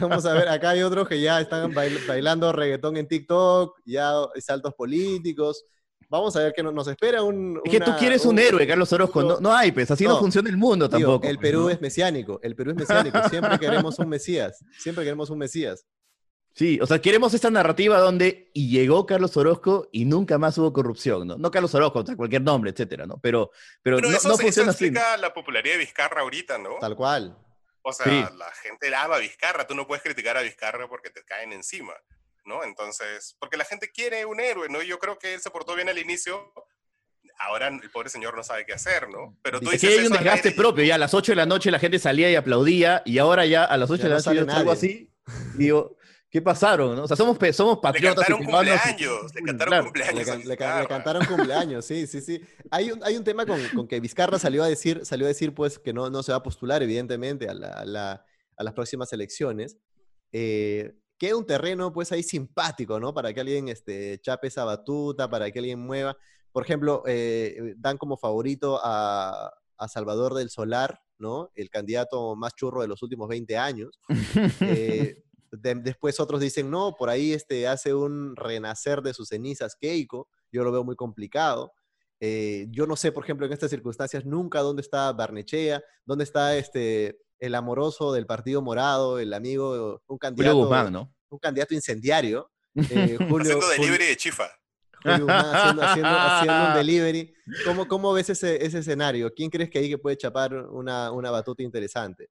[0.01, 4.12] Vamos a ver, acá hay otros que ya están bail- bailando reggaetón en TikTok, ya
[4.41, 5.64] saltos políticos.
[6.09, 7.61] Vamos a ver qué no- nos espera un...
[7.64, 9.22] Es que tú una- quieres un héroe, Carlos Orozco.
[9.22, 10.18] No, no hay, pues así no, No.
[10.20, 11.26] funciona el mundo Tío, tampoco.
[11.26, 11.70] el pues, Perú ¿no?
[11.70, 13.28] es mesiánico, el Perú es mesiánico.
[13.28, 15.84] Siempre queremos un Mesías, siempre queremos un Mesías.
[16.55, 20.72] Sí, o sea, queremos esta narrativa donde y llegó Carlos Orozco y nunca más hubo
[20.72, 21.36] corrupción, ¿no?
[21.36, 23.18] No Carlos Orozco, o sea, cualquier nombre, etcétera, ¿no?
[23.20, 23.51] Pero,
[23.82, 24.84] pero, Pero no, eso, no se- eso funciona así.
[24.90, 24.99] ¿no?
[24.99, 26.70] explica la popularidad de Vizcarra ahorita, ¿no?
[26.80, 27.36] Tal cual.
[27.82, 28.34] O sea, Sí.
[28.38, 31.92] la gente ama a Vizcarra, tú no puedes criticar a Vizcarra porque te caen encima,
[32.47, 32.64] ¿no?
[32.64, 34.82] Entonces, porque la gente quiere un héroe, ¿no?
[34.82, 36.53] Yo creo que él se portó bien al inicio,
[37.38, 39.36] ahora el pobre señor no sabe qué hacer, ¿no?
[39.42, 41.36] Pero tú Es dices que hay un desgaste y- propio, ya a las 8 de
[41.36, 44.09] la noche la gente salía y aplaudía, y ahora ya a las 8 Ya de
[44.11, 44.72] la no noche sale yo salgo nadie.
[44.72, 45.12] así,
[45.59, 45.97] digo,
[46.30, 46.97] ¿qué pasaron?
[46.97, 47.03] no?
[47.05, 49.82] O sea, somos, somos Le patriotas y cantaron peruanos y- cumpleaños, le cantaron Claro.
[49.82, 50.18] Le, cumpleaños.
[50.18, 50.80] le can- Vizcarra.
[50.82, 52.40] le cantaron cumpleaños, sí, sí, sí.
[52.70, 55.53] Hay un, hay un tema con, con que Vizcarra salió a decir, salió a decir
[55.55, 58.24] pues que no, no se va a postular, evidentemente, a, la- a la-
[58.59, 59.76] a las próximas elecciones.
[60.32, 63.12] Eh, queda un terreno pues ahí simpático, ¿no?
[63.14, 66.17] Para que alguien este, chape esa batuta, para que alguien mueva.
[66.53, 71.51] Por ejemplo, eh, dan como favorito a, a Salvador del Solar, ¿no?
[71.55, 73.99] El candidato más churro de los últimos 20 años.
[74.61, 79.77] Eh, de- después otros dicen, no, por ahí este, hace un renacer de sus cenizas
[79.77, 80.29] Keiko.
[80.53, 81.73] Yo lo veo muy complicado.
[82.21, 86.57] Eh, yo no sé, por ejemplo, en estas circunstancias, nunca dónde está Barnechea, dónde está
[86.57, 91.12] este, el amoroso del Partido Morado, el amigo, un Julio candidato, Guzmán, ¿no?
[91.28, 92.51] un candidato incendiario.
[92.74, 93.18] eh, Julio,
[93.59, 94.49] Haciendo Julio- delivery de chifa.
[95.03, 97.34] Julio Guzmán haciendo, haciendo- haciendo un delivery.
[97.64, 99.32] ¿Cómo, cómo ves ese, ese escenario?
[99.34, 102.28] ¿Quién crees que ahí que puede chapar una, una batuta interesante?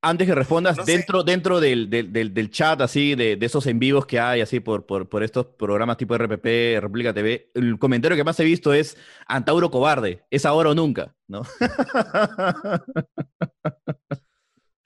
[0.00, 0.92] Antes que respondas, No sé.
[0.92, 4.40] dentro, dentro del, del, del- del chat, así, de, de esos en vivos que hay,
[4.40, 8.44] así, por, por, por estos programas tipo RPP, República TV, el comentario que más he
[8.44, 11.42] visto es Antauro Cobarde, es ahora o nunca, ¿no?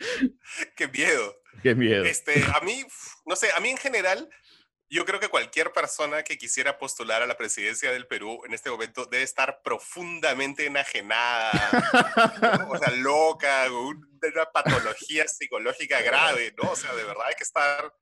[0.76, 1.36] Qué miedo.
[1.62, 2.04] Qué miedo.
[2.04, 2.84] Este, a mí,
[3.26, 4.28] no sé, a mí en general,
[4.88, 8.70] yo creo que cualquier persona que quisiera postular a la presidencia del Perú en este
[8.70, 11.52] momento debe estar profundamente enajenada,
[12.58, 12.70] ¿no?
[12.70, 16.72] o sea, loca, con una patología psicológica grave, ¿no?
[16.72, 17.94] O sea, de verdad hay que estar,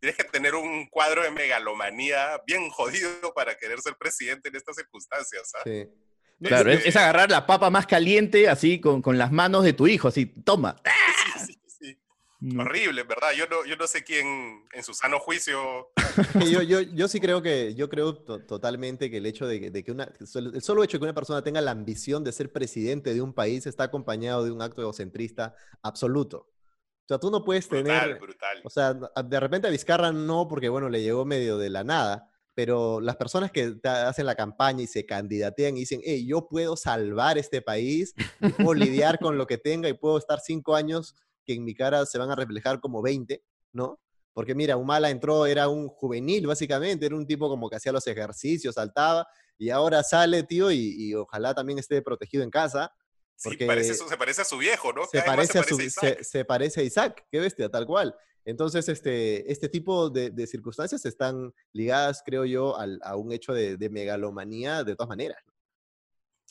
[0.00, 4.76] tienes que tener un cuadro de megalomanía bien jodido para querer ser presidente en estas
[4.76, 5.62] circunstancias, ¿ah?
[5.64, 5.88] Sí.
[6.40, 9.86] Claro, es, es agarrar la papa más caliente, así, con, con las manos de tu
[9.86, 10.76] hijo, así, toma.
[11.46, 11.98] Sí, sí,
[12.40, 12.58] sí.
[12.58, 13.32] Horrible, ¿verdad?
[13.36, 15.90] Yo no, yo no sé quién en su sano juicio
[16.50, 19.70] yo, yo, yo sí creo que, yo creo to- totalmente que el hecho de, que-
[19.70, 22.50] de que una, el solo hecho de que una persona tenga la ambición de ser
[22.50, 26.48] presidente de un país está acompañado de un acto egocentrista absoluto.
[26.48, 28.60] O sea, tú no puedes brutal, tener, brutal.
[28.64, 32.29] o sea, de repente a Vizcarra no, porque bueno, le llegó medio de la nada,
[32.54, 36.76] pero las personas que hacen la campaña y se candidatean y dicen, hey, yo puedo
[36.76, 41.14] salvar este país, y puedo lidiar con lo que tenga y puedo estar cinco años
[41.44, 43.42] que en mi cara se van a reflejar como 20,
[43.72, 44.00] ¿no?
[44.32, 48.06] Porque mira, Humala entró, era un juvenil básicamente, era un tipo como que hacía los
[48.06, 49.26] ejercicios, saltaba,
[49.58, 52.92] y ahora sale, tío, y, y ojalá también esté protegido en casa.
[53.36, 55.06] Sí, porque parece se parece a su viejo, ¿no?
[55.06, 55.78] Se parece, a su,
[56.20, 58.14] se parece a Isaac, qué bestia, tal cual.
[58.44, 63.52] Entonces, este, este tipo de, de circunstancias están ligadas, creo yo, al- a un hecho
[63.52, 65.38] de, de megalomanía de todas maneras.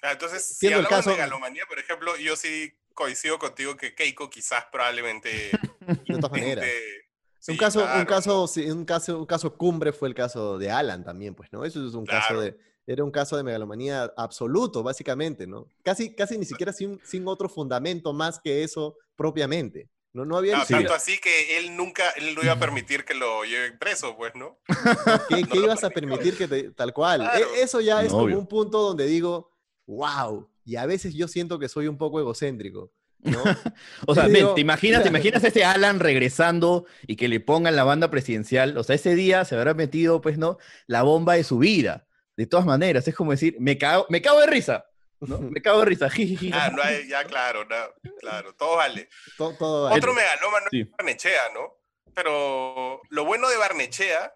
[0.01, 3.95] Ah, entonces, si el hablamos caso- de megalomanía, por ejemplo, yo sí coincido contigo que
[3.95, 5.51] Keiko quizás probablemente
[6.07, 6.65] De todas maneras.
[6.65, 7.05] intente-
[7.47, 10.57] un, Sí, caso, un, claro, caso, sí, un, caso, un caso cumbre fue el caso
[10.57, 11.63] de Alan también, pues, ¿no?
[11.63, 12.41] Eso es un caso Claro.
[12.41, 12.57] de...
[12.85, 15.67] Era un caso de megalomanía absoluto, básicamente, ¿no?
[15.83, 19.87] Casi, casi ni siquiera sin, sin otro fundamento más que eso propiamente.
[20.13, 20.55] No, no había...
[20.55, 23.43] No, Ah, tanto siquiera- así que él nunca, él no iba a permitir que lo
[23.43, 24.57] lleven preso, pues, ¿no?
[25.29, 27.21] ¿Qué, No qué ibas a permitir que te, tal cual?
[27.21, 27.47] E- Claro.
[27.55, 28.39] eso ya es No, como obvio.
[28.39, 29.51] un punto donde digo,
[29.85, 33.43] wow, y a veces yo siento que soy un poco egocéntrico, ¿no?
[34.07, 37.39] O sea, ven, digo, ¿te imaginas, ¿te imaginas a ese Alan regresando y que le
[37.39, 38.77] pongan la banda presidencial?
[38.77, 40.57] O sea, ese día se habrá metido, pues, ¿no?
[40.87, 42.07] La bomba de su vida.
[42.35, 44.85] De todas maneras, es como decir, me cago, me cago de risa.
[45.21, 45.37] ¿No?
[45.51, 46.09] Me cago de risa.
[46.09, 46.51] jijiji.
[46.53, 47.75] Ah, no hay, ya claro, no,
[48.19, 49.09] claro, todo vale.
[49.37, 49.97] To- todo vale.
[49.97, 50.81] Otro megalómano Sí.
[50.81, 51.75] es Barnechea, ¿no?
[52.13, 54.33] Pero lo bueno de Barnechea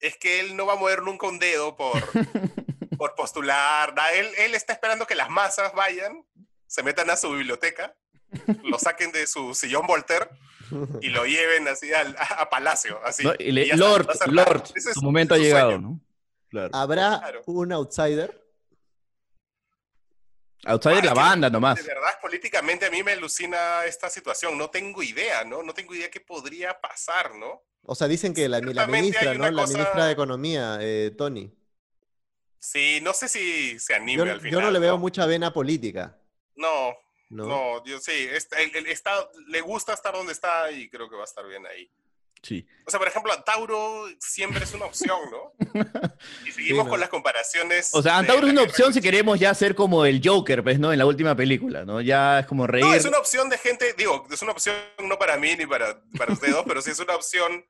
[0.00, 1.92] es que él no va a mover nunca un dedo por,
[2.98, 3.94] por postular.
[4.14, 6.24] Él, él está esperando que las masas vayan,
[6.66, 7.94] se metan a su biblioteca,
[8.64, 10.28] lo saquen de su sillón Voltaire
[11.00, 13.00] y lo lleven así al- a, a Palacio.
[13.04, 13.32] Así, ¿no?
[13.38, 14.26] Y le- y ya está, Lord.
[14.28, 14.62] Lord,
[14.94, 15.78] tu momento ha su llegado.
[15.78, 16.00] ¿no?
[16.50, 16.70] Claro.
[16.74, 17.42] ¿Habrá Claro.
[17.46, 18.43] un outsider?
[20.66, 21.76] Outsider Ah, la banda nomás.
[21.76, 24.56] De verdad, políticamente a mí me alucina esta situación.
[24.56, 25.62] No tengo idea, ¿no?
[25.62, 27.62] No tengo idea qué podría pasar, ¿no?
[27.82, 29.50] O sea, dicen que la, la ministra, ¿no?
[29.50, 31.52] La cosa- ministra de Economía, eh, Tony.
[32.58, 34.52] Sí, no sé si se anime Yo, al final.
[34.52, 36.16] yo no le veo mucha vena política.
[36.56, 36.94] No,
[37.28, 37.46] ¿no?
[37.46, 38.26] no, yo sí.
[38.32, 41.46] está- el- el- está- le gusta estar donde está y creo que va a estar
[41.46, 41.90] bien ahí.
[42.44, 42.66] Sí.
[42.86, 45.54] O sea, por ejemplo, Tauro siempre es una opción, ¿no?
[46.46, 46.90] Y seguimos ¿no?
[46.90, 47.90] con las comparaciones.
[47.92, 50.92] O sea, Antauro es una opción si queremos ya ser como el Joker, pues, ¿no?
[50.92, 52.00] En la última película, ¿no?
[52.02, 52.84] Ya es como reír.
[52.84, 56.02] No, es una opción de gente, digo, es una opción no para mí ni para,
[56.18, 57.64] para ustedes dos, pero sí es una opción,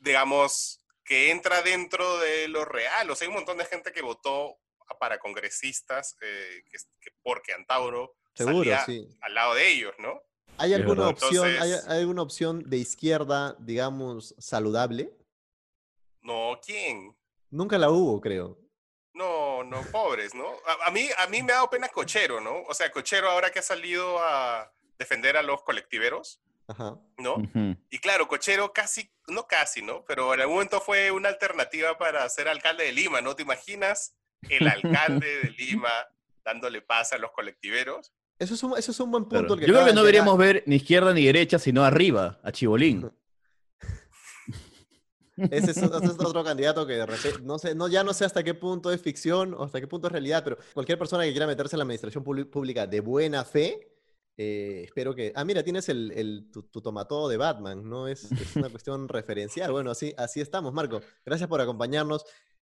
[0.00, 3.08] digamos, que entra dentro de lo real.
[3.10, 4.58] O sea, hay un montón de gente que votó
[4.98, 9.08] para congresistas eh, que, que porque Antauro Seguro, salía sí.
[9.20, 10.22] al lado de ellos, ¿no?
[10.58, 15.12] ¿Hay alguna opción, hay, Entonces- hay alguna opción de izquierda, digamos, saludable?
[16.20, 17.16] No, ¿quién?
[17.50, 18.58] Nunca la hubo, creo.
[19.14, 20.46] No, no, pobres, ¿no?
[20.66, 22.62] A, a mí, a mí me ha dado pena Cochero, ¿no?
[22.62, 26.96] O sea, Cochero ahora que ha salido a defender a los colectiveros, Ajá.
[27.18, 27.34] ¿no?
[27.34, 27.76] Ujú.
[27.90, 30.04] Y claro, Cochero casi, no casi, ¿no?
[30.06, 33.34] Pero en algún momento fue una alternativa para ser alcalde de Lima, ¿no?
[33.36, 34.14] ¿Te imaginas
[34.48, 35.90] el alcalde de Lima
[36.44, 38.12] dándole paz a los colectiveros?
[38.38, 39.46] Eso es un, eso es un buen Claro.
[39.46, 39.54] punto.
[39.54, 40.46] el que Yo creo que no de deberíamos dar.
[40.46, 43.10] ver ni izquierda ni derecha, sino arriba, a Chibolín.
[45.36, 48.24] Ese es, ese es otro candidato que de repente, no sé, no, ya no sé
[48.26, 51.30] hasta qué punto es ficción o hasta qué punto es realidad, pero cualquier persona que
[51.30, 53.88] quiera meterse en la administración pública de buena fe,
[54.36, 55.32] eh, espero que...
[55.34, 58.08] Ah, mira, tienes el, el- tu, tu tomatodo de Batman, ¿no?
[58.08, 59.72] Es, es una cuestión referencial.
[59.72, 61.00] Bueno, así, así estamos, Marco.
[61.24, 62.24] Gracias por acompañarnos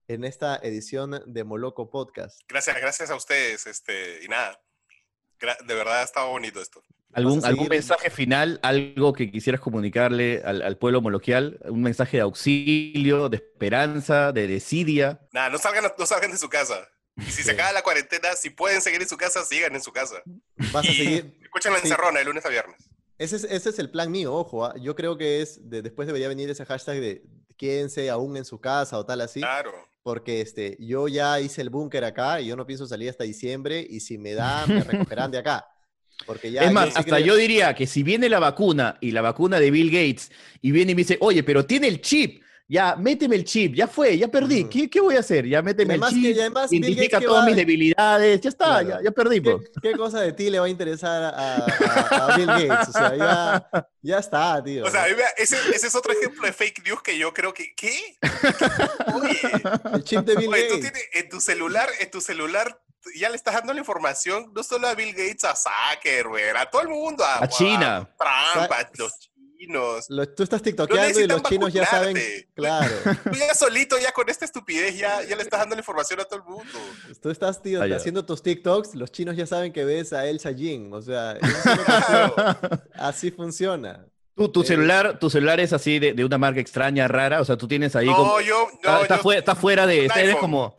[0.09, 2.41] en esta edición de Moloco Podcast.
[2.49, 4.59] Gracias, gracias a ustedes, este, y nada.
[5.41, 6.83] De verdad ha estado bonito esto.
[7.13, 11.61] ¿Algún, ¿Algún mensaje final, algo que quisieras comunicarle al, al pueblo moloquial?
[11.65, 15.21] ¿Un mensaje de auxilio, de esperanza, de desidia?
[15.33, 16.89] Nada, no salgan, no salgan de su casa.
[17.17, 19.93] Y si se acaba la cuarentena, si pueden seguir en su casa, sigan en su
[19.93, 20.23] casa.
[20.73, 21.39] Vas a seguir...
[21.41, 21.87] escuchen la sí.
[21.87, 22.91] encerrona de lunes a viernes.
[23.19, 24.65] Ese es, ese es el plan mío, ojo.
[24.65, 27.23] ah, Yo creo que es, de- después debería venir ese hashtag de
[27.57, 29.41] quédense aún en su casa o tal así.
[29.41, 29.73] Claro.
[30.03, 33.87] porque este, yo ya hice el búnker acá y yo no pienso salir hasta diciembre
[33.89, 35.65] y si me da, me recogerán de acá.
[36.27, 38.99] Porque ya, es yo más, sí hasta creo- yo diría que si viene la vacuna
[39.01, 42.01] y la vacuna de Bill Gates y viene y me dice, oye, pero tiene el
[42.03, 44.65] chip, ya, méteme el chip, ya fue, ya perdí.
[44.65, 45.47] ¿Qué, qué voy a hacer?
[45.47, 48.49] Ya méteme el además que- chip, y además identifica que todas va- mis debilidades, ya
[48.49, 48.89] está, Claro.
[48.89, 49.43] ya, ya perdí.
[49.43, 52.89] ¿Qué, qué cosa de ti le va a interesar a, a- a Bill Gates?
[52.89, 54.85] O sea, ya, ya está, tío.
[54.87, 57.75] O sea, a ese, ese es otro ejemplo de fake news que yo creo que.
[57.77, 58.17] ¿Qué?
[59.15, 59.39] Oye,
[59.95, 60.81] el chip de Bill oye, tú Gates.
[60.93, 62.81] tienes en tu celular, en tu celular
[63.17, 66.81] ya le estás dando la información no solo a Bill Gates, a Zuckerberg, a todo
[66.83, 68.09] el mundo, a, A China.
[68.19, 69.31] Trump, a los
[69.67, 70.07] chinos.
[70.09, 72.17] Lo- tú estás tiktokeando y necesitan los chinos ya saben.
[72.55, 72.95] Claro.
[73.25, 76.25] Tú ya solito, ya con esta estupidez, ya, ya le estás dando la información a
[76.25, 76.79] todo el mundo.
[77.23, 80.93] Tú estás, tío, haciendo tus TikToks, los chinos ya saben que ves a El Jin.
[80.93, 82.35] O sea, Claro.
[82.95, 84.07] así funciona.
[84.37, 87.45] Tu, tu Eh, celular, tu celular es así de, de una marca extraña, rara, o
[87.45, 88.41] sea, tú tienes ahí No, como...
[88.41, 90.07] yo, está, no, está yo, fuera, está fuera de...
[90.07, 90.79] Eres como...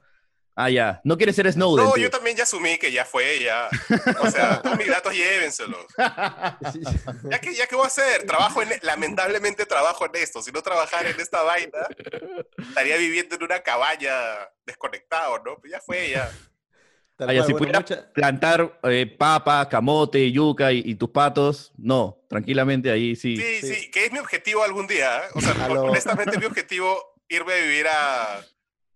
[0.57, 1.01] Ah, ya.
[1.03, 1.83] No quieres ser Snowden.
[1.85, 3.67] no, yo también ya asumí que ya fue, ya.
[4.21, 5.85] O sea, todos mis datos llévenselos.
[7.29, 10.41] Ya que, ya que voy a hacer, trabajo en, lamentablemente trabajo en esto.
[10.41, 11.79] Si no trabajara en esta vaina,
[12.69, 14.11] estaría viviendo en una cabaña
[14.65, 15.57] desconectado, ¿no?
[15.59, 16.31] Pues ya fue, ya.
[17.19, 22.21] Ah, ya, si bueno, mucha- plantar eh, papa, camote, yuca y, y tus patos, no,
[22.29, 23.37] tranquilamente ahí sí.
[23.37, 23.73] Sí, Sí.
[23.75, 25.19] sí, que es mi objetivo algún día.
[25.19, 25.29] ¿eh?
[25.33, 26.97] O sea, honestamente mi objetivo
[27.29, 28.41] irme a vivir a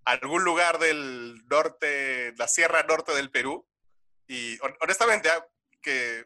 [0.06, 3.66] algún lugar del norte, la sierra norte del Perú.
[4.28, 5.46] Y hon- honestamente, ¿ah?
[5.82, 6.26] que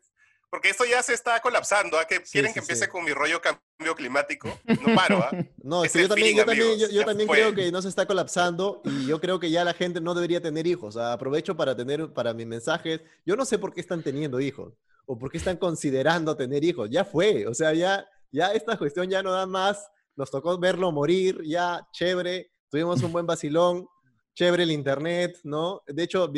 [0.49, 2.05] porque esto ya se está colapsando, ¿ah?
[2.05, 2.91] que Sí, quieren sí, que empiece sí.
[2.91, 4.47] con mi rollo cambio climático.
[4.65, 5.31] No paro, ¿ah?
[5.63, 8.05] No, es yo también, fin, yo también, yo, yo también creo que no se está
[8.05, 10.95] colapsando y yo creo que ya la gente no debería tener hijos.
[10.95, 13.01] Aprovecho para tener, para mis mensajes.
[13.25, 14.73] Yo no sé por qué están teniendo hijos
[15.07, 16.87] o por qué están considerando tener hijos.
[16.91, 19.89] Ya fue, o sea, ya, ya esta cuestión ya no da más.
[20.15, 22.51] Nos tocó verlo morir, ya chévere.
[22.73, 23.87] Tuvimos un buen vacilón,
[24.33, 25.83] chévere el internet, ¿no?
[25.85, 26.31] De hecho,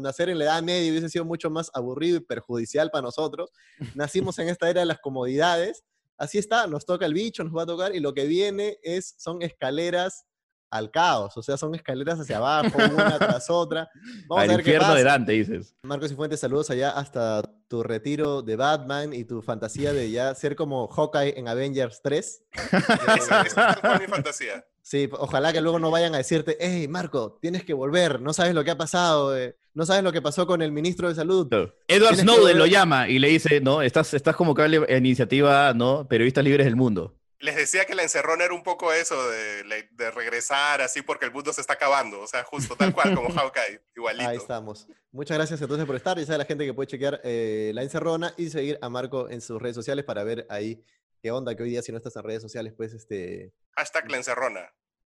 [0.00, 3.52] nacer en la Edad Media hubiese sido mucho más aburrido y perjudicial para nosotros.
[3.94, 5.84] Nacimos en esta era de las comodidades
[6.18, 9.14] así está, nos toca el bicho, nos va a tocar y lo que viene es,
[9.18, 10.26] son escaleras
[10.70, 13.88] al caos, o sea, son escaleras hacia abajo, una tras otra.
[14.26, 14.98] Vamos Al a ver qué infierno pasa.
[14.98, 15.76] de Dante, dices.
[15.82, 20.56] Marcos Cifuentes, saludos allá hasta tu retiro de Batman y tu fantasía de ya ser
[20.56, 22.42] como Hawkeye en Avengers 3.
[23.16, 24.64] Esa, esa mi fantasía.
[24.86, 28.54] Sí, ojalá que luego no vayan a decirte, hey, Marco, tienes que volver, no sabes
[28.54, 31.48] lo que ha pasado, eh, no sabes lo que pasó con el ministro de Salud.
[31.48, 35.04] Edward Tienes que Snowden lo llama y le dice, no, estás, estás como cable en
[35.04, 36.06] iniciativa, ¿no?
[36.06, 37.16] Periodistas libres del mundo.
[37.40, 41.52] les decía que la encerrona era un poco eso de regresar así porque el mundo
[41.52, 42.20] se está acabando.
[42.20, 44.28] O sea, justo tal cual como Hawkeye, igualito.
[44.28, 44.86] Ahí estamos.
[45.10, 46.16] Muchas gracias entonces por estar.
[46.16, 49.40] Ya sabe la gente que puede chequear eh, la encerrona y seguir a Marco en
[49.40, 50.80] sus redes sociales para ver ahí
[51.26, 53.52] qué onda, que hoy día si no estás en redes sociales, pues este...
[53.72, 54.72] Hashtag la encerrona.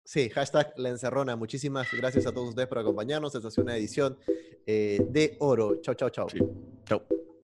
[0.05, 1.35] Sí, hashtag la encerrona.
[1.35, 3.35] Muchísimas gracias a todos ustedes por acompañarnos.
[3.35, 4.17] Esta ha sido una edición
[4.65, 5.81] eh, de oro.
[5.81, 6.27] Chau, chau, chau.
[6.85, 7.01] Chau.